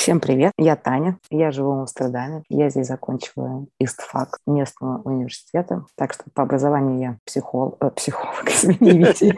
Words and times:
Всем 0.00 0.18
привет, 0.18 0.54
я 0.56 0.76
Таня, 0.76 1.18
я 1.28 1.50
живу 1.50 1.72
в 1.76 1.80
Амстердаме, 1.80 2.42
я 2.48 2.70
здесь 2.70 2.86
закончила 2.86 3.66
ИСТФАК 3.78 4.38
местного 4.46 5.02
университета, 5.02 5.84
так 5.94 6.14
что 6.14 6.24
по 6.32 6.42
образованию 6.42 6.98
я 6.98 7.18
психолог, 7.26 7.76
э, 7.82 7.90
психолог, 7.90 8.44
извините. 8.48 9.36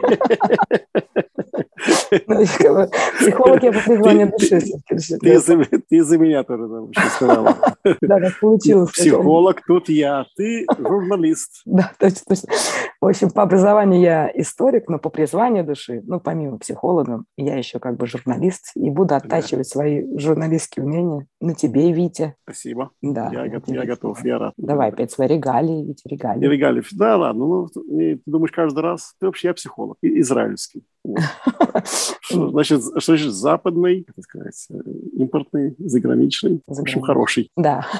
Психолог 2.19 3.63
я 3.63 3.71
по 3.71 3.79
призванию 3.79 4.31
души. 4.31 4.61
Ты 5.89 6.03
за 6.03 6.17
меня 6.17 6.43
тоже 6.43 6.67
там 6.67 6.91
сказала. 7.15 7.55
Да, 8.01 8.19
так 8.19 8.39
получилось. 8.39 8.91
Психолог 8.91 9.61
тут 9.65 9.89
я, 9.89 10.25
ты 10.35 10.65
журналист. 10.77 11.61
Да, 11.65 11.91
точно, 11.99 12.21
точно. 12.27 12.49
В 13.01 13.07
общем, 13.07 13.31
по 13.31 13.41
образованию 13.43 13.99
я 13.99 14.31
историк, 14.33 14.87
но 14.87 14.97
по 14.97 15.09
призванию 15.09 15.65
души, 15.65 16.01
ну, 16.05 16.21
помимо 16.21 16.57
психолога, 16.57 17.23
я 17.35 17.57
еще 17.57 17.79
как 17.79 17.97
бы 17.97 18.07
журналист 18.07 18.71
и 18.75 18.89
буду 18.89 19.15
оттачивать 19.15 19.67
свои 19.67 20.05
журналистские 20.17 20.85
умения 20.85 21.27
на 21.41 21.53
тебе, 21.53 21.91
Витя. 21.91 22.35
Спасибо. 22.43 22.91
Да. 23.01 23.29
Я, 23.33 23.45
я 23.45 23.85
готов, 23.85 24.23
я 24.23 24.37
рад. 24.37 24.53
Давай 24.55 24.89
опять 24.89 25.11
свои 25.11 25.27
регалии, 25.27 25.85
Витя, 25.85 26.07
регалии. 26.07 26.47
Регалии. 26.47 26.83
Да, 26.93 27.17
ладно. 27.17 27.45
Ну, 27.45 27.67
ты 27.67 28.21
думаешь 28.25 28.51
каждый 28.51 28.79
раз? 28.79 29.15
Ты 29.19 29.25
вообще 29.25 29.49
я 29.49 29.53
психолог, 29.53 29.97
израильский. 30.01 30.83
Значит, 32.29 32.81
что 32.97 33.15
значит 33.15 33.33
западный, 33.33 34.03
как 34.03 34.23
сказать, 34.23 34.67
импортный, 35.13 35.75
заграничный, 35.77 36.61
в 36.65 36.79
общем, 36.79 37.01
хороший. 37.01 37.49
Да. 37.57 37.85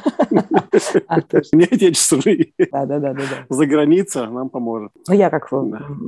А, 1.08 1.22
Не 1.54 1.66
отечественный. 1.66 2.54
Да, 2.72 2.86
да, 2.86 3.00
да, 3.00 3.14
да. 3.14 3.24
За 3.50 3.66
граница 3.66 4.26
нам 4.28 4.50
поможет. 4.50 4.92
Ну, 5.08 5.14
я, 5.14 5.30
как 5.30 5.48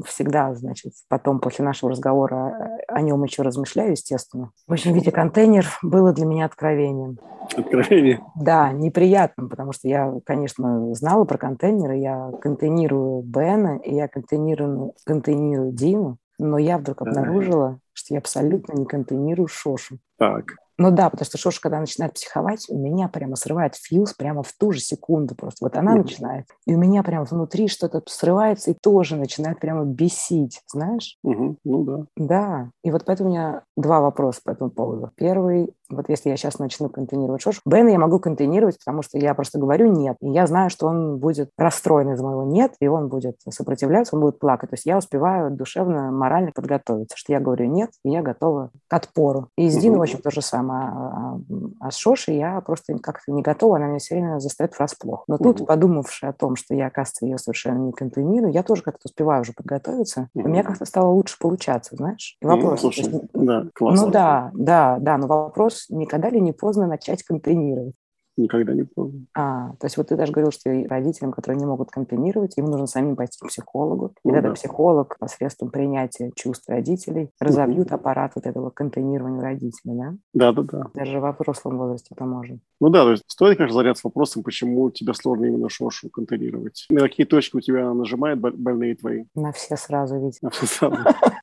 всегда, 0.05 0.55
значит, 0.55 0.93
потом 1.07 1.39
после 1.39 1.63
нашего 1.65 1.91
разговора 1.91 2.79
о 2.87 3.01
нем 3.01 3.23
еще 3.23 3.41
размышляю, 3.43 3.91
естественно. 3.91 4.51
В 4.67 4.73
общем, 4.73 4.93
виде 4.93 5.11
контейнер 5.11 5.65
было 5.83 6.13
для 6.13 6.25
меня 6.25 6.45
откровением. 6.45 7.19
Откровение? 7.55 8.21
Да, 8.35 8.71
неприятным, 8.71 9.49
потому 9.49 9.71
что 9.71 9.87
я, 9.87 10.13
конечно, 10.25 10.93
знала 10.95 11.25
про 11.25 11.37
контейнеры, 11.37 11.97
я 11.97 12.31
контейнирую 12.41 13.21
Бена, 13.21 13.77
и 13.77 13.93
я 13.93 14.07
контейнирую, 14.07 14.93
контейнирую 15.05 15.71
Диму, 15.71 16.17
но 16.37 16.57
я 16.57 16.77
вдруг 16.77 17.01
обнаружила, 17.01 17.79
что 17.93 18.13
я 18.13 18.19
абсолютно 18.19 18.73
не 18.73 18.85
контейнирую 18.85 19.47
Шошу. 19.47 19.99
Так. 20.17 20.55
Ну 20.77 20.91
да, 20.91 21.09
потому 21.09 21.25
что 21.25 21.37
Шоша, 21.37 21.61
когда 21.61 21.79
начинает 21.79 22.13
психовать, 22.13 22.65
у 22.69 22.77
меня 22.77 23.07
прямо 23.07 23.35
срывает 23.37 23.75
фьюз 23.75 24.13
прямо 24.13 24.43
в 24.43 24.51
ту 24.53 24.73
же 24.73 24.79
секунду 24.81 25.33
просто. 25.33 25.63
Вот 25.65 25.77
она 25.77 25.93
mm-hmm. 25.93 26.01
начинает, 26.01 26.45
и 26.65 26.75
у 26.75 26.77
меня 26.77 27.01
прямо 27.01 27.23
внутри 27.25 27.69
что-то 27.69 28.01
срывается 28.07 28.71
и 28.71 28.73
тоже 28.73 29.15
начинает 29.15 29.59
прямо 29.59 29.85
бесить, 29.85 30.61
знаешь? 30.67 31.17
Mm-hmm. 31.25 31.55
Ну 31.63 31.83
да. 31.83 32.05
Да, 32.17 32.71
и 32.83 32.91
вот 32.91 33.05
поэтому 33.05 33.29
у 33.29 33.31
меня 33.31 33.63
два 33.77 34.01
вопроса 34.01 34.41
по 34.43 34.51
этому 34.51 34.69
поводу. 34.69 35.11
Первый, 35.15 35.73
вот 35.89 36.09
если 36.09 36.29
я 36.29 36.37
сейчас 36.37 36.59
начну 36.59 36.89
контейнировать 36.89 37.41
Шошу, 37.41 37.61
Бена 37.65 37.89
я 37.89 37.99
могу 37.99 38.19
контейнировать, 38.19 38.79
потому 38.79 39.01
что 39.01 39.17
я 39.17 39.33
просто 39.33 39.59
говорю 39.59 39.91
«нет», 39.91 40.17
и 40.21 40.29
я 40.29 40.47
знаю, 40.47 40.69
что 40.69 40.87
он 40.87 41.17
будет 41.17 41.49
расстроен 41.57 42.11
из 42.11 42.21
моего 42.21 42.43
«нет», 42.43 42.73
и 42.79 42.87
он 42.87 43.07
будет 43.07 43.37
сопротивляться, 43.49 44.15
он 44.15 44.21
будет 44.21 44.39
плакать. 44.39 44.69
То 44.69 44.75
есть 44.75 44.85
я 44.85 44.97
успеваю 44.97 45.51
душевно, 45.51 46.11
морально 46.11 46.51
подготовиться, 46.53 47.17
что 47.17 47.33
я 47.33 47.39
говорю 47.39 47.65
«нет», 47.65 47.91
и 48.03 48.09
я 48.09 48.21
готова 48.21 48.71
к 48.87 48.93
отпору. 48.93 49.49
И 49.57 49.69
с 49.69 49.77
Диной, 49.77 49.99
в 49.99 50.01
общем, 50.01 50.19
то 50.19 50.31
же 50.31 50.41
самое 50.41 50.87
а, 50.87 51.39
а 51.79 51.91
с 51.91 51.97
Шошей 51.97 52.37
я 52.37 52.61
просто 52.61 52.97
как-то 52.99 53.31
не 53.31 53.41
готова, 53.41 53.77
она 53.77 53.87
меня 53.87 53.99
все 53.99 54.15
время 54.15 54.39
застает 54.39 54.77
врасплох. 54.77 55.23
Но 55.27 55.37
тут, 55.37 55.65
подумавши 55.65 56.25
о 56.25 56.33
том, 56.33 56.55
что 56.55 56.73
я, 56.73 56.87
оказывается, 56.87 57.25
ее 57.25 57.37
совершенно 57.37 57.77
не 57.79 57.91
контейнирую, 57.91 58.51
я 58.51 58.63
тоже 58.63 58.81
как-то 58.81 59.01
успеваю 59.05 59.41
уже 59.41 59.53
подготовиться, 59.53 60.29
у 60.33 60.47
меня 60.47 60.63
как-то 60.63 60.85
стало 60.85 61.09
лучше 61.09 61.37
получаться, 61.39 61.95
знаешь? 61.95 62.37
И 62.41 62.45
вопрос... 62.45 62.71
Ну, 62.71 62.91
слушай, 62.91 63.05
есть, 63.05 63.25
да, 63.33 63.65
классно. 63.73 64.05
Ну 64.05 64.11
да, 64.11 64.51
да, 64.53 64.97
да, 64.99 65.17
но 65.17 65.27
вопрос, 65.27 65.74
никогда 65.89 66.29
ли 66.29 66.39
не 66.41 66.51
поздно 66.53 66.87
начать 66.87 67.23
контейнировать? 67.23 67.95
никогда 68.37 68.73
не 68.73 68.83
помню. 68.83 69.27
А, 69.33 69.69
то 69.79 69.85
есть 69.85 69.95
вот 69.95 70.09
ты 70.09 70.17
даже 70.17 70.33
говорил, 70.33 70.51
что 70.51 70.69
родителям, 70.89 71.31
которые 71.31 71.57
не 71.57 71.65
могут 71.65 71.89
компенировать, 71.89 72.57
им 72.57 72.65
нужно 72.65 72.85
самим 72.85 73.15
пойти 73.15 73.39
к 73.39 73.47
психологу. 73.47 74.07
И 74.25 74.27
Ну 74.27 74.33
тогда 74.33 74.49
да. 74.49 74.55
психолог 74.55 75.17
посредством 75.17 75.71
принятия 75.71 76.31
чувств 76.35 76.67
родителей 76.67 77.29
разовьют 77.39 77.87
Мгм. 77.87 77.95
аппарат 77.95 78.33
вот 78.35 78.45
этого 78.45 78.71
контейнирования 78.71 79.41
родителей, 79.41 79.95
да? 79.97 80.15
Да, 80.33 80.51
да, 80.51 80.63
да. 80.63 80.83
Даже 80.95 81.21
во 81.21 81.31
взрослом 81.31 81.77
возрасте 81.77 82.13
поможет. 82.13 82.59
Ну 82.81 82.89
да, 82.89 83.03
то 83.05 83.11
есть 83.11 83.23
стоит, 83.27 83.55
конечно, 83.57 83.77
заняться 83.77 84.01
вопросом, 84.03 84.43
почему 84.43 84.89
тебе 84.91 85.13
сложно 85.13 85.45
именно 85.45 85.69
шошу 85.69 86.09
контейнировать. 86.09 86.85
На 86.89 86.99
какие 86.99 87.25
точки 87.25 87.55
у 87.55 87.61
тебя 87.61 87.93
нажимают 87.93 88.41
боль- 88.41 88.57
больные 88.57 88.95
твои? 88.95 89.23
На 89.33 89.53
все 89.53 89.77
сразу, 89.77 90.19
ведь. 90.19 90.41
На 90.41 90.49
все 90.49 90.65
сразу. 90.65 90.97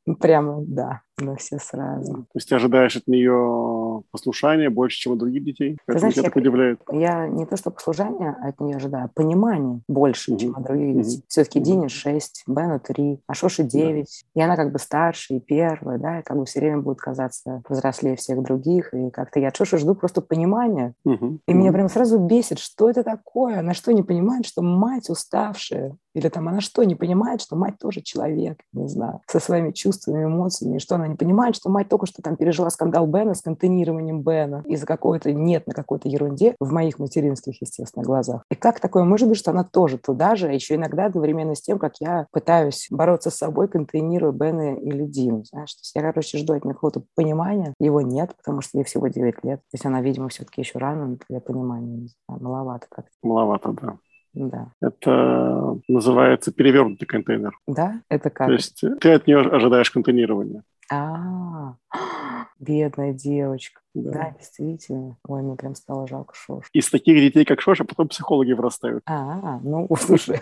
Прямо, 0.21 0.63
да, 0.67 1.01
на 1.19 1.37
все 1.37 1.59
сразу. 1.59 2.13
То 2.15 2.27
есть 2.37 2.49
ты 2.49 2.55
ожидаешь 2.55 2.97
от 2.97 3.07
нее 3.07 4.03
послушания 4.11 4.71
больше, 4.71 4.99
чем 4.99 5.13
от 5.13 5.19
других 5.19 5.45
детей? 5.45 5.79
Как 5.87 5.99
знаешь, 5.99 6.15
тебя 6.15 6.23
я- 6.25 6.29
так 6.31 6.37
удивляет? 6.37 6.81
Я 6.91 7.29
не 7.29 7.45
то 7.47 7.57
что 7.57 7.71
послушание 7.71 8.31
от 8.43 8.61
нее 8.61 8.77
ожидаю, 8.77 9.05
а 9.07 9.09
понимание 9.09 9.81
больше, 9.89 10.33
Мгм. 10.33 10.39
чем 10.39 10.57
от 10.57 10.63
других 10.65 10.95
Мгм. 10.95 11.03
детей. 11.03 11.25
Все-таки 11.29 11.59
Мгм. 11.61 11.65
Дине 11.67 11.89
6, 11.89 12.45
Бену 12.47 12.81
3, 12.81 13.21
а 13.27 13.35
Шоше 13.35 13.63
9. 13.63 14.25
И 14.35 14.41
она 14.41 14.57
как 14.57 14.73
бы 14.73 14.79
старше 14.79 15.35
и 15.35 15.41
первая, 15.41 15.99
да, 15.99 16.21
и 16.21 16.23
как 16.23 16.39
бы 16.39 16.45
все 16.47 16.61
время 16.61 16.79
будет 16.81 16.99
казаться 16.99 17.63
взрослее 17.69 18.17
всех 18.17 18.43
других. 18.43 18.95
И 18.95 19.11
как-то 19.11 19.39
я 19.39 19.49
от 19.49 19.57
Шоши 19.57 19.79
жду 19.79 19.95
просто 19.95 20.23
понимания. 20.23 20.95
Мгм. 21.05 21.41
И 21.47 21.53
меня 21.53 21.67
Мгм. 21.71 21.75
прям 21.75 21.89
сразу 21.89 22.19
бесит, 22.19 22.59
что 22.59 22.89
это 22.89 23.05
такое? 23.05 23.59
Она 23.61 23.75
что, 23.75 23.93
не 23.93 24.03
понимает, 24.03 24.47
что 24.47 24.63
мать 24.63 25.11
уставшая? 25.11 25.95
Или 26.15 26.29
там 26.29 26.47
она 26.49 26.61
что, 26.61 26.85
не 26.85 26.95
понимает, 26.95 27.41
что 27.41 27.57
мать 27.57 27.79
тоже 27.79 28.03
человек, 28.03 28.59
не 28.75 28.87
знаю, 28.89 29.21
со 29.27 29.41
своими 29.41 29.71
чувствами, 29.71 30.25
эмоциями, 30.25 30.77
что 30.79 30.95
она 31.03 31.09
не 31.13 31.17
понимает, 31.17 31.57
что 31.57 31.69
мать 31.71 31.89
только 31.89 32.07
что 32.07 32.23
там 32.23 32.37
пережила 32.37 32.71
скандал 32.71 33.07
Бена 33.07 33.35
с 33.35 33.43
контейнированием 33.43 34.23
Бена 34.23 34.63
из-за 34.67 34.87
какого-то 34.87 35.33
нет 35.33 35.67
на 35.67 35.75
какой-то 35.75 36.09
ерунде 36.09 36.55
в 36.61 36.73
моих 36.73 36.99
материнских, 36.99 37.61
естественно, 37.61 38.05
глазах. 38.05 38.45
И 38.51 38.55
как 38.55 38.81
такое 38.81 39.05
может 39.05 39.29
быть, 39.29 39.39
что 39.39 39.51
она 39.51 39.65
тоже 39.65 39.99
туда 39.99 40.37
же, 40.37 40.49
а 40.49 40.53
еще 40.53 40.77
иногда 40.77 41.07
одновременно 41.07 41.55
с 41.55 41.61
тем, 41.61 41.79
как 41.79 41.95
я 42.01 42.27
пытаюсь 42.33 42.87
бороться 42.91 43.31
с 43.31 43.37
собой, 43.37 43.69
контейнируя 43.69 44.33
Бена 44.33 44.75
или 44.75 45.05
Дину, 45.05 45.45
знаешь, 45.45 45.75
то 45.75 45.81
есть 45.81 45.93
я, 45.95 46.03
короче, 46.03 46.39
жду 46.39 46.55
от 46.55 46.65
нее 46.65 46.75
какого-то 46.75 47.03
понимания, 47.15 47.75
его 47.79 48.01
нет, 48.01 48.35
потому 48.37 48.61
что 48.61 48.79
ей 48.79 48.85
всего 48.85 49.09
9 49.09 49.45
лет, 49.45 49.61
то 49.61 49.75
есть 49.75 49.87
она, 49.87 50.01
видимо, 50.01 50.29
все-таки 50.29 50.61
еще 50.61 50.79
рано 50.79 51.19
для 51.29 51.41
понимания, 51.41 52.09
маловато 52.29 52.87
как-то, 52.91 53.11
Маловато, 53.23 53.73
да. 53.73 53.97
да. 54.35 54.73
Это 54.81 55.79
называется 55.89 56.53
перевернутый 56.53 57.07
контейнер. 57.07 57.57
Да? 57.67 58.01
Это 58.09 58.31
как? 58.31 58.47
То 58.49 58.53
есть 58.53 58.83
ты 59.01 59.13
от 59.13 59.27
нее 59.27 59.39
ожидаешь 59.41 59.91
контейнирования. 59.91 60.63
А, 60.95 61.77
бедная 62.61 63.13
девочка. 63.15 63.82
Да. 63.95 64.11
Да, 64.11 64.35
действительно. 64.39 65.17
Ой, 65.29 65.43
мне 65.43 65.55
прям 65.55 65.75
стало 65.75 66.07
жалко 66.07 66.35
Шош. 66.35 66.69
Из 66.73 66.89
таких 66.91 67.17
детей, 67.17 67.45
как 67.45 67.61
Шоша, 67.61 67.85
потом 67.85 68.09
психологи 68.09 68.53
вырастают. 68.53 69.03
А, 69.07 69.61
ну, 69.63 69.87
слушай, 70.01 70.41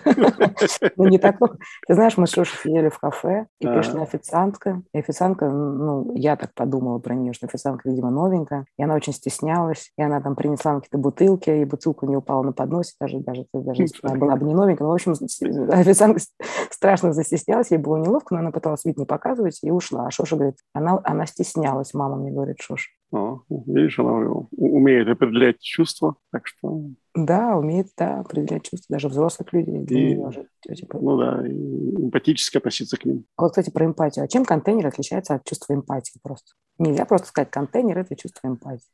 ну 0.95 1.07
не 1.07 1.17
так 1.17 1.37
плохо. 1.37 1.57
Ты 1.87 1.95
знаешь, 1.95 2.17
мы 2.17 2.27
с 2.27 2.31
Шошей 2.31 2.57
сидели 2.63 2.89
в 2.89 2.97
кафе, 2.99 3.47
и 3.59 3.67
пришла 3.67 4.03
официантка. 4.03 4.81
И 4.93 4.99
официантка, 4.99 5.49
ну, 5.49 6.13
я 6.15 6.37
так 6.37 6.53
подумала 6.53 6.99
про 6.99 7.13
нее, 7.13 7.33
что 7.33 7.47
официантка, 7.47 7.89
видимо, 7.89 8.09
новенькая, 8.09 8.65
и 8.77 8.83
она 8.83 8.95
очень 8.95 9.13
стеснялась, 9.13 9.91
и 9.97 10.01
она 10.01 10.21
там 10.21 10.35
принесла 10.35 10.75
какие-то 10.75 10.97
бутылки, 10.97 11.49
и 11.49 11.65
бутылка 11.65 12.07
не 12.07 12.15
упала 12.15 12.43
на 12.43 12.53
подносе, 12.53 12.93
даже, 12.99 13.19
даже, 13.19 13.45
даже 13.53 13.85
она 14.03 14.15
была 14.15 14.35
бы 14.37 14.45
не 14.45 14.53
новенькая. 14.53 14.85
Ну, 14.85 14.91
в 14.91 14.95
общем, 14.95 15.11
официантка 15.11 16.21
страшно 16.69 17.11
застеснялась, 17.11 17.71
ей 17.71 17.77
было 17.77 17.97
неловко, 17.97 18.33
но 18.33 18.39
она 18.39 18.51
пыталась 18.51 18.85
вид 18.85 18.97
не 18.97 19.05
показывать 19.05 19.59
и 19.61 19.71
ушла. 19.71 20.07
А 20.07 20.11
Шоша 20.11 20.37
говорит, 20.37 20.55
она, 20.73 20.99
она 21.03 21.25
стеснялась, 21.25 21.93
мама 21.93 22.15
мне 22.15 22.31
говорит, 22.31 22.57
Шоша. 22.61 22.89
О, 23.11 23.41
видишь, 23.49 23.99
она 23.99 24.13
умеет 24.51 25.07
определять 25.09 25.59
чувства, 25.59 26.15
так 26.31 26.47
что, 26.47 26.85
Да, 27.13 27.57
умеет, 27.57 27.87
да, 27.97 28.21
определять 28.21 28.63
чувства 28.63 28.95
даже 28.95 29.09
взрослых 29.09 29.51
людей. 29.51 29.83
И- 29.85 30.15
неё 30.15 30.31
же, 30.31 30.47
типа. 30.73 30.97
ну 31.01 31.17
да, 31.17 31.45
и 31.45 31.51
эмпатически 31.51 32.57
относиться 32.57 32.95
к 32.97 33.03
ним. 33.03 33.25
А 33.35 33.43
Вот, 33.43 33.49
кстати, 33.51 33.69
про 33.69 33.85
эмпатию. 33.85 34.23
А 34.23 34.27
чем 34.29 34.45
контейнер 34.45 34.87
отличается 34.87 35.35
от 35.35 35.43
чувства 35.43 35.73
эмпатии 35.73 36.19
просто? 36.23 36.53
Нельзя 36.79 37.05
просто 37.05 37.27
сказать, 37.27 37.51
контейнер– 37.51 37.97
это 37.99 38.15
чувство 38.15 38.47
эмпатии. 38.47 38.87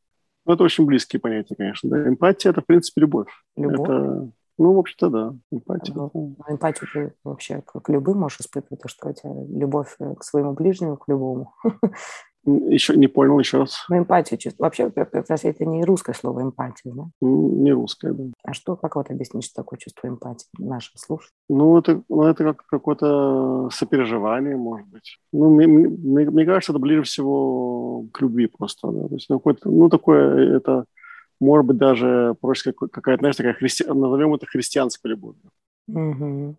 Ну, 0.45 0.53
это 0.53 0.63
очень 0.63 0.85
близкие 0.85 1.19
понятия, 1.19 1.55
конечно. 1.55 1.89
Да. 1.89 2.07
Эмпатия– 2.07 2.49
это, 2.51 2.61
в 2.61 2.65
принципе, 2.65 3.01
любовь. 3.01 3.27
Любовь. 3.55 3.87
Это, 3.87 4.31
ну, 4.57 4.73
в 4.73 4.79
общем-то, 4.79 5.09
да. 5.09 5.35
Эмпатия. 5.51 5.93
Ну, 5.93 6.09
Но 6.13 6.45
эмпатию 6.53 6.87
ты 6.91 7.13
вообще 7.23 7.61
к 7.61 7.79
к 7.79 7.89
любым 7.89 8.17
можешь 8.19 8.39
испытывать, 8.39 8.81
то 8.81 8.87
что 8.87 9.09
у 9.09 9.13
тебя 9.13 9.31
любовь 9.47 9.95
э, 9.99 10.15
к 10.15 10.23
своему 10.23 10.53
ближнему, 10.53 10.97
к 10.97 11.07
любому. 11.07 11.53
Еще 12.47 12.95
не 12.95 13.07
понял 13.07 13.37
еще 13.39 13.57
раз. 13.57 13.85
Но 13.89 13.97
эмпатию 13.97 14.37
чувств. 14.39 14.59
Вообще, 14.59 14.89
как 14.89 15.29
раз 15.29 15.43
это 15.43 15.65
не 15.65 15.83
русское 15.83 16.13
слово 16.13 16.43
эмпатия, 16.43 16.93
да? 16.93 17.03
Не 17.21 17.73
русская, 17.73 18.13
да. 18.13 18.23
А 18.43 18.53
что, 18.53 18.77
как 18.77 18.95
вот 18.95 19.11
объяснить, 19.11 19.43
что 19.43 19.55
такое 19.55 19.77
чувство 19.77 20.07
эмпатии 20.07 20.47
нашим 20.57 20.93
слушателям? 20.97 21.33
Ну, 21.49 21.77
это, 21.77 22.01
ну, 22.07 22.23
это 22.23 22.45
как 22.45 22.65
какое-то 22.65 23.69
сопереживание, 23.71 24.55
может 24.55 24.87
быть. 24.87 25.17
Ну, 25.33 25.49
мне, 25.49 25.67
мне- 25.67 26.29
мне 26.29 26.45
кажется, 26.45 26.71
это 26.71 26.79
ближе 26.79 27.03
всего 27.03 28.05
к 28.13 28.21
любви 28.21 28.47
просто. 28.47 28.91
Да. 28.91 29.07
То 29.09 29.13
есть, 29.15 29.29
ну, 29.29 29.41
ну, 29.65 29.89
такое, 29.89 30.55
это, 30.57 30.85
может 31.41 31.65
быть, 31.65 31.77
даже 31.77 32.33
проще 32.39 32.71
как- 32.71 32.91
какая-то, 32.91 33.21
знаешь, 33.21 33.35
такая, 33.35 33.53
христи... 33.53 33.83
назовем 33.83 34.33
это 34.33 34.45
христианской 34.45 35.11
любовью. 35.11 35.41
Мгм. 35.87 36.55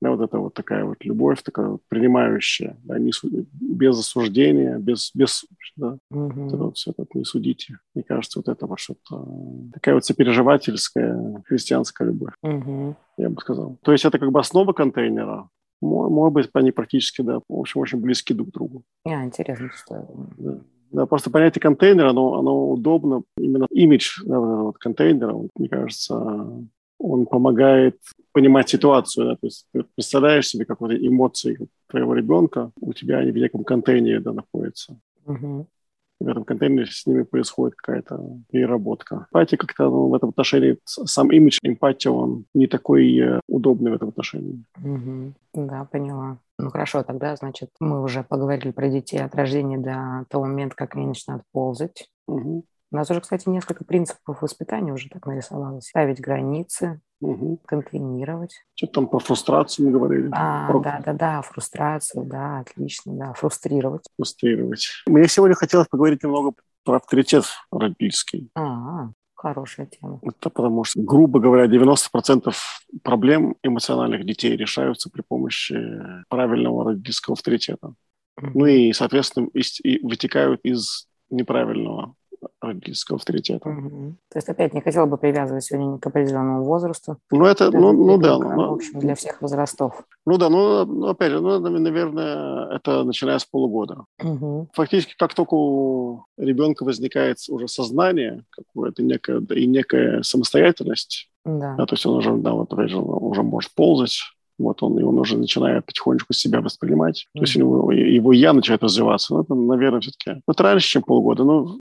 Да, 0.00 0.10
вот 0.10 0.20
это 0.20 0.38
вот 0.38 0.54
такая 0.54 0.84
вот 0.84 1.04
любовь, 1.04 1.42
такая 1.42 1.68
вот 1.68 1.82
принимающая, 1.88 2.76
да, 2.84 2.98
не, 2.98 3.12
без 3.52 3.98
осуждения, 3.98 4.78
без, 4.78 5.10
без 5.14 5.44
да, 5.76 5.98
угу. 6.10 6.30
вот 6.30 6.54
это 6.54 6.64
вот 6.64 6.76
все 6.76 6.92
так 6.92 7.14
не 7.14 7.24
судите. 7.24 7.78
Мне 7.94 8.04
кажется, 8.04 8.38
вот 8.38 8.48
это 8.48 8.66
вот 8.66 8.78
что-то, 8.78 9.26
такая 9.72 9.94
вот 9.94 10.04
сопереживательская 10.04 11.42
христианская 11.46 12.06
любовь, 12.06 12.32
угу. 12.42 12.96
я 13.18 13.30
бы 13.30 13.40
сказал. 13.40 13.78
То 13.82 13.92
есть 13.92 14.04
это 14.04 14.18
как 14.18 14.32
бы 14.32 14.40
основа 14.40 14.72
контейнера, 14.72 15.48
может 15.80 16.34
быть, 16.34 16.50
они 16.52 16.72
практически, 16.72 17.22
да, 17.22 17.40
в 17.48 17.58
общем, 17.58 17.80
очень 17.80 18.00
близки 18.00 18.34
друг 18.34 18.50
к 18.50 18.52
другу. 18.52 18.82
А, 19.04 19.24
интересно, 19.24 19.70
что... 19.74 20.06
Да. 20.38 20.58
Да, 20.92 21.06
просто 21.06 21.30
понятие 21.30 21.60
контейнера, 21.60 22.10
оно, 22.10 22.34
оно 22.34 22.70
удобно. 22.70 23.22
Именно 23.36 23.66
имидж 23.70 24.22
да, 24.24 24.40
вот, 24.40 24.78
контейнера, 24.78 25.36
мне 25.54 25.68
кажется, 25.68 26.66
он 27.00 27.26
помогает 27.26 27.98
понимать 28.32 28.68
ситуацию. 28.68 29.30
Да? 29.30 29.32
То 29.36 29.46
есть 29.46 29.66
ты 29.72 29.84
представляешь 29.94 30.48
себе 30.48 30.64
какие-то 30.64 31.06
эмоции 31.06 31.58
твоего 31.88 32.14
ребенка, 32.14 32.70
у 32.80 32.92
тебя 32.92 33.18
они 33.18 33.32
в 33.32 33.36
неком 33.36 33.64
контейнере 33.64 34.20
да, 34.20 34.32
находятся. 34.32 35.00
Угу 35.24 35.66
в 36.20 36.28
этом 36.28 36.44
контейнере 36.44 36.86
с 36.86 37.06
ними 37.06 37.22
происходит 37.22 37.76
какая-то 37.76 38.20
переработка. 38.50 39.26
Эмпатия 39.30 39.56
как-то 39.56 39.84
ну, 39.84 40.08
в 40.08 40.14
этом 40.14 40.28
отношении, 40.28 40.78
сам 40.84 41.32
имидж 41.32 41.58
эмпатия, 41.62 42.10
он 42.10 42.44
не 42.54 42.66
такой 42.66 43.16
э, 43.18 43.40
удобный 43.48 43.90
в 43.90 43.94
этом 43.94 44.10
отношении. 44.10 44.62
Угу. 44.84 45.32
Да, 45.54 45.86
поняла. 45.86 46.38
Ну 46.58 46.70
хорошо, 46.70 47.02
тогда, 47.02 47.34
значит, 47.36 47.70
мы 47.80 48.02
уже 48.02 48.22
поговорили 48.22 48.70
про 48.70 48.90
детей 48.90 49.18
от 49.18 49.34
рождения 49.34 49.78
до 49.78 50.26
того 50.28 50.44
момента, 50.44 50.76
как 50.76 50.94
они 50.94 51.06
начинают 51.06 51.42
ползать. 51.52 52.10
Угу. 52.28 52.64
У 52.92 52.96
нас 52.96 53.10
уже, 53.10 53.20
кстати, 53.20 53.48
несколько 53.48 53.84
принципов 53.84 54.42
воспитания 54.42 54.92
уже 54.92 55.08
так 55.08 55.24
нарисовалось. 55.26 55.86
Ставить 55.86 56.20
границы, 56.20 57.00
угу. 57.20 57.60
контейнировать. 57.64 58.64
Что 58.74 58.88
там 58.88 59.06
про 59.06 59.20
фрустрацию 59.20 59.86
мы 59.86 59.92
говорили? 59.92 60.28
А, 60.32 60.66
про... 60.66 60.80
да, 60.80 61.02
да, 61.04 61.12
да, 61.12 61.42
фрустрацию, 61.42 62.24
да, 62.24 62.60
отлично, 62.60 63.12
да, 63.14 63.32
фрустрировать. 63.34 64.06
Фрустрировать. 64.16 64.88
Мне 65.06 65.28
сегодня 65.28 65.54
хотелось 65.54 65.86
поговорить 65.86 66.22
немного 66.24 66.52
про 66.84 66.96
авторитет 66.96 67.44
родительский. 67.70 68.50
А, 68.56 69.10
хорошая 69.34 69.86
тема. 69.86 70.18
Это 70.22 70.50
потому 70.50 70.82
что, 70.82 71.00
грубо 71.00 71.38
говоря, 71.38 71.66
90% 71.66 72.52
проблем 73.04 73.54
эмоциональных 73.62 74.26
детей 74.26 74.56
решаются 74.56 75.10
при 75.10 75.22
помощи 75.22 75.76
правильного 76.28 76.86
родительского 76.86 77.34
авторитета. 77.34 77.94
Mm-hmm. 78.40 78.50
Ну 78.54 78.66
и, 78.66 78.92
соответственно, 78.92 79.48
и, 79.54 79.62
и 79.84 80.04
вытекают 80.04 80.60
из 80.64 81.06
неправильного 81.30 82.14
родительского 82.60 83.16
авторитета. 83.16 83.68
Угу. 83.68 84.16
То 84.30 84.38
есть 84.38 84.48
опять 84.48 84.74
не 84.74 84.80
хотела 84.80 85.06
бы 85.06 85.16
привязывать 85.16 85.64
сегодня 85.64 85.98
к 85.98 86.06
определенному 86.06 86.64
возрасту. 86.64 87.18
Ну 87.30 87.44
это, 87.44 87.70
ну, 87.70 87.92
ну 87.92 88.18
да. 88.18 88.38
Ну, 88.38 88.70
в 88.70 88.74
общем, 88.74 88.98
для 88.98 89.14
всех 89.14 89.40
возрастов. 89.42 90.04
Ну 90.26 90.38
да, 90.38 90.48
ну, 90.48 91.06
опять 91.06 91.32
же, 91.32 91.40
ну, 91.40 91.58
наверное, 91.58 92.74
это 92.76 93.04
начиная 93.04 93.38
с 93.38 93.44
полугода. 93.44 94.04
Угу. 94.22 94.68
Фактически, 94.72 95.14
как 95.18 95.34
только 95.34 95.54
у 95.54 96.24
ребенка 96.36 96.84
возникает 96.84 97.38
уже 97.48 97.68
сознание 97.68 98.44
какое-то 98.50 99.02
некое, 99.02 99.40
и 99.40 99.66
некая 99.66 100.22
самостоятельность, 100.22 101.30
да. 101.44 101.74
Да, 101.76 101.86
то 101.86 101.94
есть 101.94 102.04
он 102.04 102.16
уже, 102.16 102.34
да, 102.36 102.52
вот, 102.52 102.72
уже 102.74 103.42
может 103.42 103.74
ползать, 103.74 104.20
вот 104.60 104.82
он, 104.82 104.98
и 104.98 105.02
он 105.02 105.18
уже 105.18 105.36
начинает 105.36 105.86
потихонечку 105.86 106.32
себя 106.32 106.60
воспринимать. 106.60 107.26
Mm-hmm. 107.26 107.38
То 107.38 107.44
есть 107.44 107.54
его, 107.54 107.92
его 107.92 108.32
я 108.32 108.52
начинает 108.52 108.82
развиваться. 108.82 109.34
Ну, 109.34 109.42
это, 109.42 109.54
наверное, 109.54 110.00
все-таки... 110.00 110.42
Ну, 110.46 110.52
это 110.52 110.62
раньше, 110.62 110.88
чем 110.88 111.02
полгода. 111.02 111.44
Ну, 111.44 111.78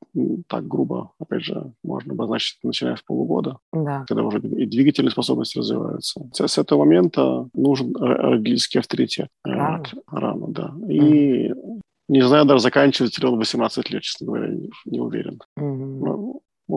так 0.48 0.68
грубо, 0.68 1.12
опять 1.20 1.44
же, 1.44 1.74
можно 1.84 2.14
обозначить, 2.14 2.58
начиная 2.64 2.96
с 2.96 3.02
полугода. 3.02 3.58
Да. 3.74 4.06
Когда 4.08 4.24
уже 4.24 4.40
и 4.40 4.66
двигательные 4.66 5.12
способности 5.12 5.58
развиваются. 5.58 6.22
С, 6.34 6.48
с 6.48 6.58
этого 6.58 6.80
момента 6.80 7.48
нужен 7.54 7.96
родительский 7.96 8.80
авторитет. 8.80 9.28
Рано. 9.44 9.84
Рано, 10.08 10.48
да. 10.48 10.74
И 10.88 11.50
mm-hmm. 11.50 11.80
не 12.10 12.22
знаю, 12.22 12.46
даже 12.46 12.64
заканчивается 12.64 13.22
ли 13.22 13.28
он 13.28 13.38
18 13.38 13.90
лет, 13.92 14.02
честно 14.02 14.28
говоря, 14.28 14.48
не, 14.48 14.70
не 14.86 15.00
уверен. 15.00 15.40
Mm-hmm. 15.58 16.00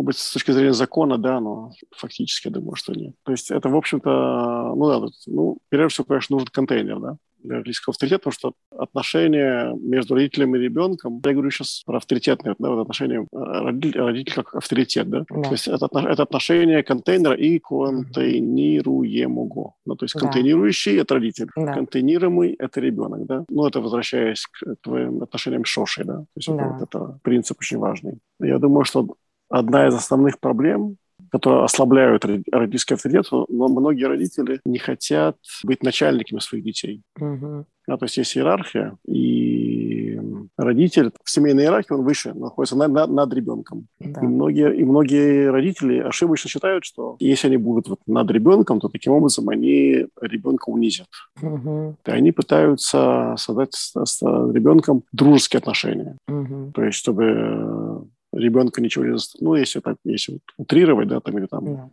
Может 0.03 0.07
быть, 0.07 0.19
с 0.19 0.33
точки 0.33 0.51
зрения 0.51 0.73
закона, 0.73 1.17
да, 1.17 1.41
но 1.41 1.71
фактически 1.97 2.49
я 2.49 2.55
думаю, 2.55 2.75
что 2.75 2.93
нет. 2.93 3.15
То 3.23 3.31
есть 3.31 3.53
это, 3.53 3.69
в 3.69 3.77
общем-то, 3.77 4.75
ну 4.75 4.89
да, 4.89 5.07
ну, 5.27 5.59
прежде 5.69 5.89
всего, 5.89 6.07
конечно, 6.07 6.35
нужен 6.35 6.49
контейнер, 6.53 6.99
да, 6.99 7.17
для 7.43 7.57
родительского 7.57 7.93
авторитета, 7.93 8.19
потому 8.19 8.33
что 8.33 8.55
отношения 8.77 9.73
между 9.75 10.15
родителем 10.15 10.57
и 10.57 10.59
ребенком, 10.59 11.21
я 11.25 11.33
говорю 11.33 11.51
сейчас 11.51 11.83
про 11.85 11.99
авторитетные, 11.99 12.55
да, 12.59 12.71
вот 12.71 12.81
отношения 12.83 13.27
родитель, 13.33 14.01
родитель 14.01 14.35
как 14.35 14.55
авторитет, 14.55 15.09
да, 15.09 15.25
да. 15.29 15.43
то 15.43 15.53
есть 15.53 15.69
это, 15.69 15.89
это 15.93 16.23
отношение 16.23 16.83
контейнера 16.83 17.35
и 17.35 17.59
контейнируемого, 17.59 19.75
ну, 19.85 19.97
то 19.97 20.05
есть 20.05 20.15
да. 20.15 20.21
контейнирующий– 20.21 20.97
это 21.01 21.15
родитель, 21.15 21.49
да. 21.57 21.75
контейнируемый– 21.75 22.53
это 22.59 22.81
ребенок, 22.81 23.27
да, 23.27 23.45
ну, 23.49 23.67
это 23.67 23.81
возвращаясь 23.81 24.47
к 24.47 24.77
твоим 24.83 25.23
отношениям 25.23 25.65
с 25.65 25.69
Шошей, 25.69 26.05
да, 26.05 26.19
то 26.19 26.27
есть 26.37 26.49
да. 26.49 26.69
вот, 26.69 26.83
это 26.83 27.19
принцип 27.23 27.59
очень 27.61 27.79
важный. 27.79 28.19
Я 28.41 28.59
думаю, 28.59 28.85
что 28.85 29.07
одна 29.53 29.89
из 29.89 29.95
основных 29.95 30.41
проблем, 30.41 30.97
которые 31.31 31.65
ослабляют 31.65 32.25
родительский 32.25 32.95
авторитет, 32.95 33.27
но 33.31 33.69
многие 33.69 34.05
родители 34.05 34.61
не 34.65 34.79
хотят 34.79 35.37
быть 35.65 35.83
начальниками 35.83 36.41
своих 36.41 36.65
детей. 36.65 37.03
Угу. 37.19 37.65
Да, 37.89 37.97
то 37.97 38.05
есть 38.05 38.17
есть 38.17 38.37
иерархия, 38.37 38.97
и 39.07 40.21
родитель 40.57 41.11
в 41.25 41.31
семейной 41.31 41.65
иерархии, 41.65 41.95
он 41.95 42.05
выше, 42.05 42.33
находится 42.35 42.77
над, 42.77 42.93
над, 42.93 43.11
над 43.11 43.35
ребенком. 43.35 43.87
Да. 43.99 44.21
И, 44.21 44.25
многие, 44.25 44.77
и 44.77 44.85
многие 44.85 45.51
родители 45.51 45.99
ошибочно 45.99 46.49
считают, 46.49 46.85
что 46.85 47.17
если 47.19 47.49
они 47.49 47.57
будут 47.57 47.89
вот 47.89 47.99
над 48.07 48.31
ребенком, 48.31 48.79
то 48.79 48.89
таким 48.89 49.15
образом 49.15 49.49
они 49.49 50.07
ребенка 50.21 50.69
унизят. 50.69 51.09
Угу. 51.41 51.97
И 52.07 52.11
они 52.11 52.31
пытаются 52.33 53.35
создать 53.37 53.75
с, 53.75 53.93
с 54.05 54.23
ребенком 54.23 55.03
дружеские 55.13 55.59
отношения. 55.59 56.17
Угу. 56.29 56.73
То 56.75 56.85
есть 56.85 56.99
чтобы 56.99 58.07
ребенка 58.33 58.81
ничего 58.81 59.05
не 59.05 59.19
заставляет. 59.19 59.43
Ну, 59.43 59.55
если 59.57 59.81
так, 59.81 59.97
если 60.05 60.33
вот 60.33 60.43
утрировать, 60.57 61.09
да, 61.09 61.21
там, 61.21 61.39
или 61.39 61.47
там 61.47 61.65
yeah. 61.65 61.91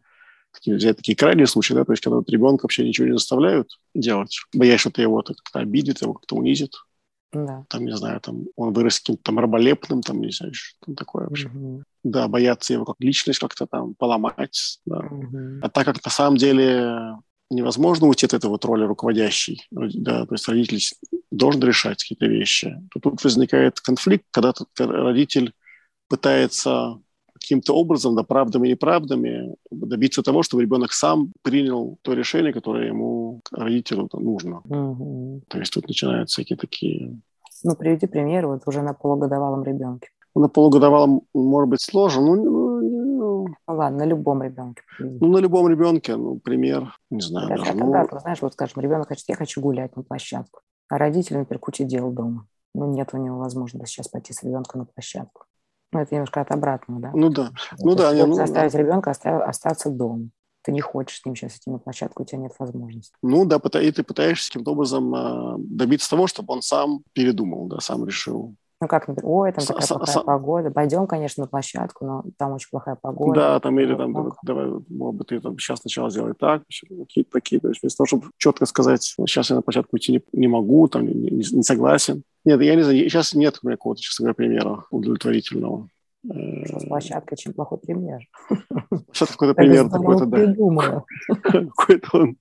такие, 0.53 0.77
взять 0.77 0.97
такие 0.97 1.15
крайние 1.15 1.47
случаи, 1.47 1.73
да, 1.73 1.85
то 1.85 1.93
есть 1.93 2.03
когда 2.03 2.17
вот 2.17 2.29
ребенка 2.29 2.63
вообще 2.63 2.87
ничего 2.87 3.07
не 3.07 3.13
заставляют 3.13 3.79
делать, 3.93 4.39
боясь, 4.53 4.79
что 4.81 4.89
это 4.89 5.01
его 5.01 5.21
как-то 5.21 5.59
обидит, 5.59 6.01
его 6.01 6.13
как-то 6.13 6.35
унизит. 6.35 6.73
Да. 7.31 7.63
Там, 7.69 7.85
не 7.85 7.95
знаю, 7.95 8.19
там 8.21 8.45
он 8.55 8.73
вырос 8.73 8.99
каким-то 8.99 9.21
там 9.23 9.39
раболепным, 9.39 10.01
там, 10.01 10.19
не 10.19 10.31
знаю, 10.31 10.53
что 10.53 10.77
там 10.85 10.95
такое 10.95 11.25
вообще. 11.27 11.47
Угу. 11.47 11.83
Да, 12.03 12.27
боятся 12.27 12.73
его 12.73 12.85
как 12.85 12.95
личность 12.99 13.39
как-то 13.39 13.67
там 13.67 13.93
поломать. 13.93 14.79
Да. 14.85 14.99
Угу. 14.99 15.59
А 15.61 15.69
так 15.69 15.85
как 15.85 16.03
на 16.03 16.09
самом 16.09 16.37
деле 16.37 17.17
невозможно 17.51 18.07
уйти 18.07 18.25
от 18.25 18.33
этой 18.33 18.49
вот 18.49 18.65
роли 18.65 18.83
руководящей, 18.83 19.67
да, 19.71 20.25
то 20.25 20.35
есть 20.35 20.47
родитель 20.47 20.79
должен 21.31 21.61
решать 21.63 22.01
какие-то 22.01 22.27
вещи, 22.27 22.75
то 22.91 22.99
тут 22.99 23.23
возникает 23.23 23.79
конфликт, 23.79 24.25
когда 24.31 24.53
родитель 24.77 25.53
пытается 26.09 26.99
каким-то 27.33 27.73
образом, 27.73 28.15
да, 28.15 28.23
правдами 28.23 28.67
и 28.67 28.71
неправдами, 28.71 29.55
добиться 29.71 30.21
того, 30.23 30.43
чтобы 30.43 30.63
ребенок 30.63 30.91
сам 30.91 31.31
принял 31.41 31.97
то 32.01 32.13
решение, 32.13 32.53
которое 32.53 32.87
ему, 32.87 33.41
родителю, 33.51 34.09
нужно. 34.13 34.59
Угу. 34.65 35.43
То 35.47 35.59
есть 35.59 35.73
тут 35.73 35.87
начинаются 35.87 36.33
всякие 36.33 36.57
такие... 36.57 37.17
Ну, 37.63 37.75
приведи 37.75 38.07
пример 38.07 38.47
вот 38.47 38.63
уже 38.65 38.81
на 38.81 38.93
полугодовалом 38.93 39.63
ребенке. 39.63 40.09
На 40.35 40.47
полугодовалом, 40.47 41.21
может 41.33 41.69
быть, 41.69 41.81
сложно. 41.81 42.21
Ну, 42.21 42.35
ну, 42.35 42.81
ну, 43.19 43.45
ладно, 43.67 43.99
на 43.99 44.05
любом 44.05 44.43
ребенке. 44.43 44.81
Ну, 44.99 45.27
на 45.27 45.37
любом 45.37 45.67
ребенке, 45.67 46.15
ну, 46.15 46.39
пример, 46.39 46.93
не 47.09 47.21
знаю. 47.21 47.49
Даже, 47.49 47.63
даже, 47.63 47.77
ну... 47.77 47.91
когда, 47.91 48.19
знаешь, 48.19 48.41
вот, 48.41 48.53
скажем, 48.53 48.81
ребенок 48.81 49.07
хочет, 49.07 49.27
я 49.27 49.35
хочу 49.35 49.61
гулять 49.61 49.95
на 49.95 50.03
площадку, 50.03 50.61
а 50.89 50.97
родители, 50.97 51.37
например, 51.37 51.59
куча 51.59 51.83
дел 51.83 52.11
дома. 52.11 52.45
Ну, 52.75 52.93
нет 52.93 53.09
у 53.13 53.17
него 53.17 53.37
возможности 53.39 53.87
сейчас 53.87 54.07
пойти 54.07 54.33
с 54.33 54.43
ребенком 54.43 54.81
на 54.81 54.85
площадку. 54.85 55.45
Ну, 55.91 55.99
это 55.99 56.13
немножко 56.13 56.41
от 56.41 56.51
обратного, 56.51 57.01
да? 57.01 57.11
Ну 57.13 57.29
да. 57.29 57.51
Ну 57.79 57.95
да. 57.95 58.11
Я, 58.11 58.27
ну, 58.27 58.33
заставить 58.33 58.73
да. 58.73 58.79
ребенка 58.79 59.11
остаться 59.11 59.89
дома. 59.89 60.29
Ты 60.61 60.71
не 60.71 60.81
хочешь 60.81 61.21
с 61.21 61.25
ним 61.25 61.35
сейчас 61.35 61.55
идти 61.55 61.69
на 61.69 61.79
площадку, 61.79 62.23
у 62.23 62.25
тебя 62.25 62.39
нет 62.39 62.51
возможности. 62.59 63.13
Ну 63.21 63.45
да, 63.45 63.59
и 63.81 63.91
ты 63.91 64.03
пытаешься 64.03 64.49
каким-то 64.49 64.71
образом 64.71 65.15
а, 65.15 65.55
добиться 65.57 66.09
того, 66.09 66.27
чтобы 66.27 66.53
он 66.53 66.61
сам 66.61 67.01
передумал, 67.13 67.67
да, 67.67 67.79
сам 67.79 68.05
решил 68.05 68.55
ну 68.81 68.87
как, 68.87 69.07
например, 69.09 69.29
ой, 69.29 69.51
там 69.51 69.65
такая 69.65 69.81
с, 69.81 69.87
плохая 69.89 70.15
с, 70.15 70.23
погода, 70.23 70.71
пойдем, 70.71 71.05
конечно, 71.05 71.43
на 71.43 71.47
площадку, 71.47 72.05
но 72.05 72.23
там 72.37 72.53
очень 72.53 72.69
плохая 72.69 72.95
погода. 72.95 73.39
Да, 73.39 73.59
там 73.59 73.77
или 73.77 73.93
там, 73.93 74.13
давай, 74.13 74.31
давай, 74.43 74.67
может 74.87 75.15
быть, 75.15 75.27
ты 75.27 75.41
там 75.41 75.59
сейчас 75.59 75.79
сначала 75.79 76.09
сделай 76.09 76.33
так, 76.33 76.63
какие-то 76.65 77.31
такие, 77.31 77.59
то 77.59 77.67
есть 77.67 77.81
вместо 77.81 77.97
того, 77.97 78.07
чтобы 78.07 78.27
четко 78.37 78.65
сказать, 78.65 79.03
сейчас 79.03 79.49
я 79.49 79.57
на 79.57 79.61
площадку 79.61 79.97
идти 79.97 80.13
не, 80.13 80.23
не 80.31 80.47
могу, 80.47 80.87
там 80.87 81.05
не, 81.05 81.13
не, 81.13 81.31
не 81.31 81.63
согласен. 81.63 82.23
Нет, 82.45 82.61
я 82.61 82.75
не 82.75 82.83
знаю, 82.83 82.97
сейчас 82.99 83.33
нет 83.33 83.59
у 83.61 83.67
меня 83.67 83.75
какого-то, 83.75 84.01
честно 84.01 84.23
говоря, 84.23 84.35
примера 84.35 84.85
удовлетворительного. 84.91 85.89
С 86.23 86.85
площадкой 86.85 87.35
чем 87.35 87.53
плохой 87.53 87.79
пример. 87.79 88.21
Площадка 88.89 89.33
какой-то 89.33 89.53
пример 89.55 89.89
какой-то, 89.89 90.25
да. 90.25 91.03
Какой-то 91.43 92.17
он. 92.17 92.37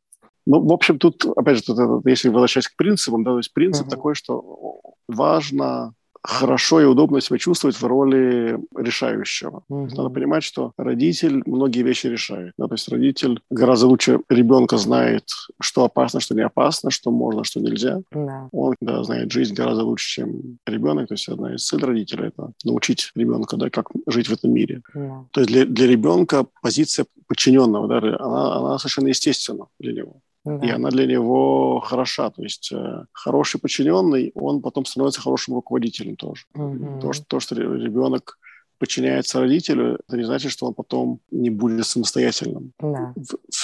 Ну, 0.47 0.67
в 0.67 0.73
общем, 0.73 0.99
тут, 0.99 1.27
опять 1.37 1.59
же, 1.59 1.63
тут, 1.63 2.07
если 2.07 2.31
возвращаясь 2.31 2.69
к 2.69 2.77
принципам, 2.77 3.23
да, 3.23 3.33
то 3.33 3.37
есть 3.37 3.53
принцип 3.53 3.87
uh-huh. 3.87 3.91
такой, 3.91 4.15
что 4.15 4.81
важно 5.07 5.93
хорошо 6.23 6.81
и 6.81 6.85
удобно 6.85 7.21
себя 7.21 7.39
чувствовать 7.39 7.77
в 7.77 7.85
роли 7.85 8.59
решающего. 8.77 9.63
Мгм. 9.69 9.89
Надо 9.89 10.11
понимать, 10.11 10.45
что 10.45 10.73
родитель 10.77 11.43
многие 11.47 11.83
вещи 11.83 12.07
решает. 12.07 12.53
Да? 12.59 12.69
То 12.69 12.75
есть 12.75 12.89
родитель 12.89 13.41
гораздо 13.51 13.87
лучше 13.87 14.21
ребенка 14.29 14.77
знает, 14.77 15.25
что 15.61 15.85
опасно, 15.85 16.21
что 16.21 16.35
не 16.35 16.43
опасно, 16.43 16.91
что 16.91 17.11
можно, 17.11 17.45
что 17.45 17.61
нельзя. 17.61 18.01
Да. 18.13 18.49
Он 18.53 18.75
да, 18.81 19.03
знает 19.05 19.33
жизнь 19.33 19.55
гораздо 19.55 19.85
лучше, 19.85 20.09
чем 20.09 20.59
ребенок. 20.67 21.09
То 21.09 21.15
есть 21.15 21.29
одна 21.29 21.55
из 21.55 21.67
целей 21.67 21.85
родителя– 21.85 22.27
это 22.29 22.53
научить 22.65 23.11
ребенка, 23.15 23.57
да, 23.57 23.71
как 23.71 23.91
жить 24.07 24.29
в 24.29 24.33
этом 24.33 24.53
мире. 24.53 24.83
Да. 24.95 25.25
То 25.33 25.41
есть 25.41 25.53
для, 25.53 25.65
для 25.65 25.87
ребенка 25.87 26.47
позиция 26.63 27.07
подчиненного, 27.27 27.89
да, 27.89 27.99
она, 27.99 28.57
она 28.57 28.79
совершенно 28.79 29.09
естественна 29.09 29.67
для 29.79 29.93
него. 29.93 30.21
И 30.63 30.69
Да. 30.69 30.75
она 30.77 30.91
для 30.91 31.07
него 31.07 31.81
хороша. 31.81 32.31
То 32.31 32.43
есть 32.43 32.73
э, 32.73 33.05
хороший 33.13 33.61
подчиненный, 33.61 34.33
он 34.35 34.61
потом 34.63 34.85
становится 34.85 35.21
хорошим 35.21 35.55
руководителем 35.55 36.17
тоже. 36.17 36.45
Мгм. 36.55 37.01
То, 37.01 37.13
что, 37.13 37.25
то, 37.27 37.41
что 37.41 37.55
ре- 37.55 37.85
ребенок 37.85 38.39
подчиняется 38.79 39.41
родителю, 39.41 39.99
это 40.09 40.17
не 40.17 40.25
значит, 40.25 40.53
что 40.53 40.67
он 40.67 40.75
потом 40.75 41.21
не 41.31 41.51
будет 41.51 41.87
самостоятельным. 41.87 42.73
Да. 42.81 43.15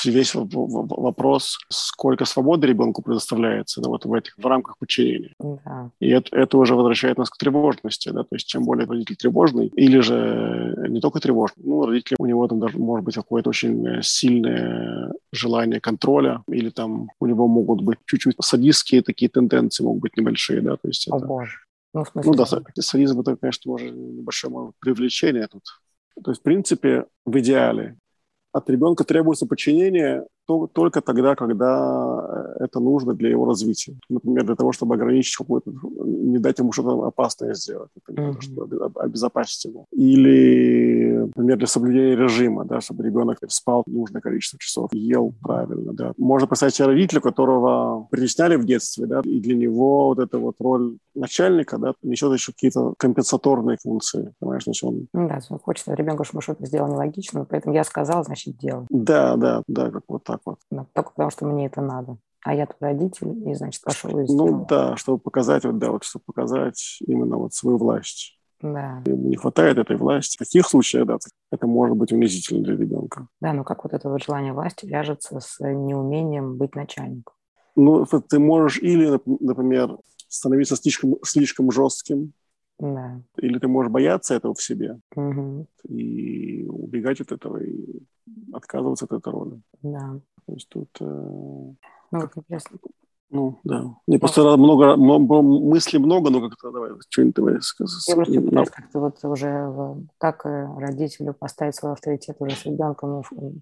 Весь 0.05 0.35
вопрос, 0.35 1.59
сколько 1.69 2.25
свободы 2.25 2.67
ребенку 2.67 3.03
предоставляется 3.03 3.81
да, 3.81 3.89
вот 3.89 4.05
в 4.05 4.13
этих 4.13 4.35
в 4.37 4.47
рамках 4.47 4.79
подчинения. 4.79 5.35
Да. 5.39 5.91
И 6.01 6.09
это, 6.09 6.37
это 6.37 6.59
уже 6.59 6.75
возвращает 6.75 7.19
нас 7.19 7.31
к 7.31 7.37
тревожности. 7.37 8.11
Да? 8.11 8.23
То 8.23 8.35
есть 8.37 8.47
чем 8.47 8.65
более 8.65 8.87
родитель 8.87 9.17
тревожный, 9.17 9.69
или 9.69 10.01
же 10.01 10.87
не 10.89 11.01
только 11.01 11.21
тревожный, 11.21 11.65
ну, 11.65 11.87
родитель, 11.87 12.17
у 12.19 12.27
него 12.27 12.47
там 12.49 12.61
даже 12.61 12.79
может 12.79 13.05
быть 13.05 13.15
какое-то 13.15 13.51
очень 13.51 13.87
э, 13.87 14.03
сильное 14.03 15.13
желание 15.33 15.81
контроля, 15.81 16.43
или 16.49 16.71
там 16.71 17.09
у 17.21 17.27
него 17.27 17.49
могут 17.49 17.83
быть 17.83 17.99
чуть-чуть 18.07 18.37
садистские 18.41 19.03
такие 19.03 19.29
тенденции, 19.29 19.85
могут 19.85 20.03
быть 20.03 20.17
небольшие, 20.17 20.61
да, 20.61 20.77
то 20.77 20.89
есть 20.89 21.09
О 21.11 21.17
это... 21.17 21.27
боже. 21.27 21.64
Ну, 21.95 22.05
в 22.05 22.09
смысле, 22.09 22.31
Ну 22.31 22.37
да, 22.37 22.45
са- 22.45 22.63
садизм 22.81 23.21
это, 23.21 23.37
конечно, 23.37 23.73
уже 23.73 23.91
небольшое 23.91 24.53
быть, 24.53 24.75
привлечение 24.81 25.47
тут. 25.47 25.63
То 26.23 26.31
есть, 26.33 26.41
в 26.41 26.45
принципе, 26.45 27.07
в 27.25 27.39
идеале 27.39 27.97
от 28.53 28.69
ребенка 28.69 29.05
требуется 29.05 29.47
подчинение 29.47 30.27
то- 30.47 30.67
только 30.67 31.01
тогда, 31.01 31.35
когда 31.35 32.55
э, 32.59 32.65
это 32.65 32.81
нужно 32.81 33.15
для 33.15 33.31
его 33.31 33.45
развития. 33.47 33.95
Например, 34.09 34.45
для 34.45 34.55
того, 34.55 34.73
чтобы 34.73 34.95
ограничить 34.95 35.37
какой-то, 35.37 35.71
не 36.05 36.39
дать 36.39 36.59
ему 36.59 36.73
что-то 36.73 37.03
опасное 37.07 37.55
сделать, 37.55 37.91
например, 37.95 38.33
Мгм. 38.33 38.41
чтобы 38.41 38.63
обе- 38.63 39.01
обезопасить 39.01 39.65
его. 39.65 39.85
Или, 39.93 41.19
например, 41.27 41.57
для 41.59 41.67
соблюдения 41.67 42.17
режима, 42.17 42.65
да, 42.65 42.81
чтобы 42.81 43.05
ребенок 43.05 43.39
спал 43.49 43.83
нужное 43.87 44.21
количество 44.21 44.59
часов, 44.59 44.91
ел 44.93 45.33
правильно, 45.43 45.93
да. 45.93 46.13
Можно 46.19 46.47
представить 46.47 46.75
себе 46.75 46.87
родителя, 46.89 47.21
которого 47.21 48.07
притесняли 48.11 48.57
в 48.57 48.65
детстве, 48.65 49.07
да, 49.07 49.21
и 49.25 49.41
для 49.41 49.55
него 49.57 50.07
вот 50.09 50.19
эта 50.19 50.39
вот 50.39 50.57
роль 50.61 50.97
начальника, 51.15 51.79
да, 51.79 51.95
несет 52.03 52.33
еще 52.33 52.53
какие-то 52.53 52.95
компенсаторные 52.99 53.79
функции, 53.83 54.33
понимаешь, 54.41 54.67
есть 54.67 54.83
он 54.85 55.07
Ну 55.13 55.29
да, 55.29 55.41
он 55.51 55.59
хочет 55.59 55.89
от 55.89 55.99
ребенка, 55.99 56.25
чтобы 56.25 56.43
что-то 56.43 56.67
сделал 56.67 56.89
нелогично, 56.89 57.45
поэтому 57.49 57.75
я 57.75 57.85
сказал, 57.85 58.25
значит, 58.25 58.57
делай. 58.59 58.87
Да, 58.91 59.37
да, 59.37 59.63
да, 59.69 59.91
как 59.91 60.03
вот 60.09 60.25
так 60.25 60.34
вот. 60.45 60.59
Да, 60.71 60.87
Только 60.93 61.11
потому, 61.11 61.31
что 61.31 61.47
мне 61.47 61.67
это 61.67 61.81
надо. 61.81 62.17
А 62.45 62.55
я 62.55 62.67
твой 62.67 62.91
родитель, 62.93 63.49
и, 63.49 63.55
значит, 63.55 63.83
пошел 63.83 64.19
и 64.19 64.27
сделал. 64.27 64.49
Ну 64.59 64.67
да, 64.69 64.97
чтобы 64.97 65.19
показать, 65.19 65.65
вот 65.65 65.79
да, 65.79 65.91
вот 65.91 66.05
чтобы 66.05 66.25
показать 66.27 66.99
именно 67.07 67.37
вот 67.39 67.55
свою 67.55 67.79
власть. 67.79 68.39
Да. 68.61 69.03
Ему 69.07 69.29
не 69.29 69.37
хватает 69.37 69.79
этой 69.79 69.97
власти. 69.97 70.37
В 70.37 70.39
таких 70.41 70.67
случаях, 70.67 71.07
да, 71.07 71.17
это 71.51 71.67
может 71.67 71.97
быть 71.97 72.13
унизительно 72.13 72.63
для 72.63 72.77
ребенка. 72.77 73.29
Да, 73.41 73.53
ну 73.53 73.65
как 73.65 73.85
вот 73.85 73.93
это 73.95 74.09
вот 74.11 74.23
желание 74.23 74.53
власти 74.53 74.87
вяжется 74.87 75.41
с 75.41 75.59
неумением 75.61 76.57
быть 76.57 76.75
начальником. 76.75 77.35
Ну, 77.77 78.07
вот 78.11 78.29
ты 78.29 78.39
можешь 78.39 78.79
или, 78.79 79.15
нап- 79.17 79.37
например, 79.41 79.99
становиться 80.29 80.77
слишком, 80.77 81.17
слишком 81.25 81.71
жестким, 81.73 82.33
Да. 82.79 83.21
или 83.39 83.59
ты 83.59 83.69
можешь 83.69 83.91
бояться 83.91 84.35
этого 84.35 84.55
в 84.55 84.63
себе 84.63 84.99
Мгм. 85.17 85.67
и 85.89 86.65
убегать 86.69 87.21
от 87.21 87.33
этого, 87.33 87.59
и 87.59 88.01
отказываться 88.53 89.05
от 89.07 89.13
этой 89.13 89.33
роли. 89.33 89.61
Да. 89.83 90.21
То 90.47 90.53
есть 90.53 90.69
тут, 90.69 90.89
э, 91.01 91.05
Ну, 91.05 91.77
вот 92.11 92.31
интересно. 92.37 92.79
ну, 93.31 93.61
да. 93.65 93.95
Мне 94.07 94.19
просто 94.19 94.57
много, 94.57 94.97
много, 94.97 95.43
мыслей 95.43 95.99
много, 95.99 96.31
но 96.31 96.41
как-то 96.49 96.71
давай, 96.71 96.91
что-нибудь 97.09 97.35
давай 97.35 97.61
скажи. 97.63 97.93
Я 98.07 98.15
просто 98.17 98.41
пытаюсь 98.41 98.71
как-то 98.71 99.01
вот 99.01 99.25
уже, 99.25 99.97
как 100.19 100.47
э, 100.47 100.69
родителю 100.79 101.35
поставить 101.35 101.75
свой 101.77 101.93
авторитет 101.93 102.37
уже 102.41 102.57
с 102.57 102.65
ребенком, 102.67 103.23
ну, 103.33 103.55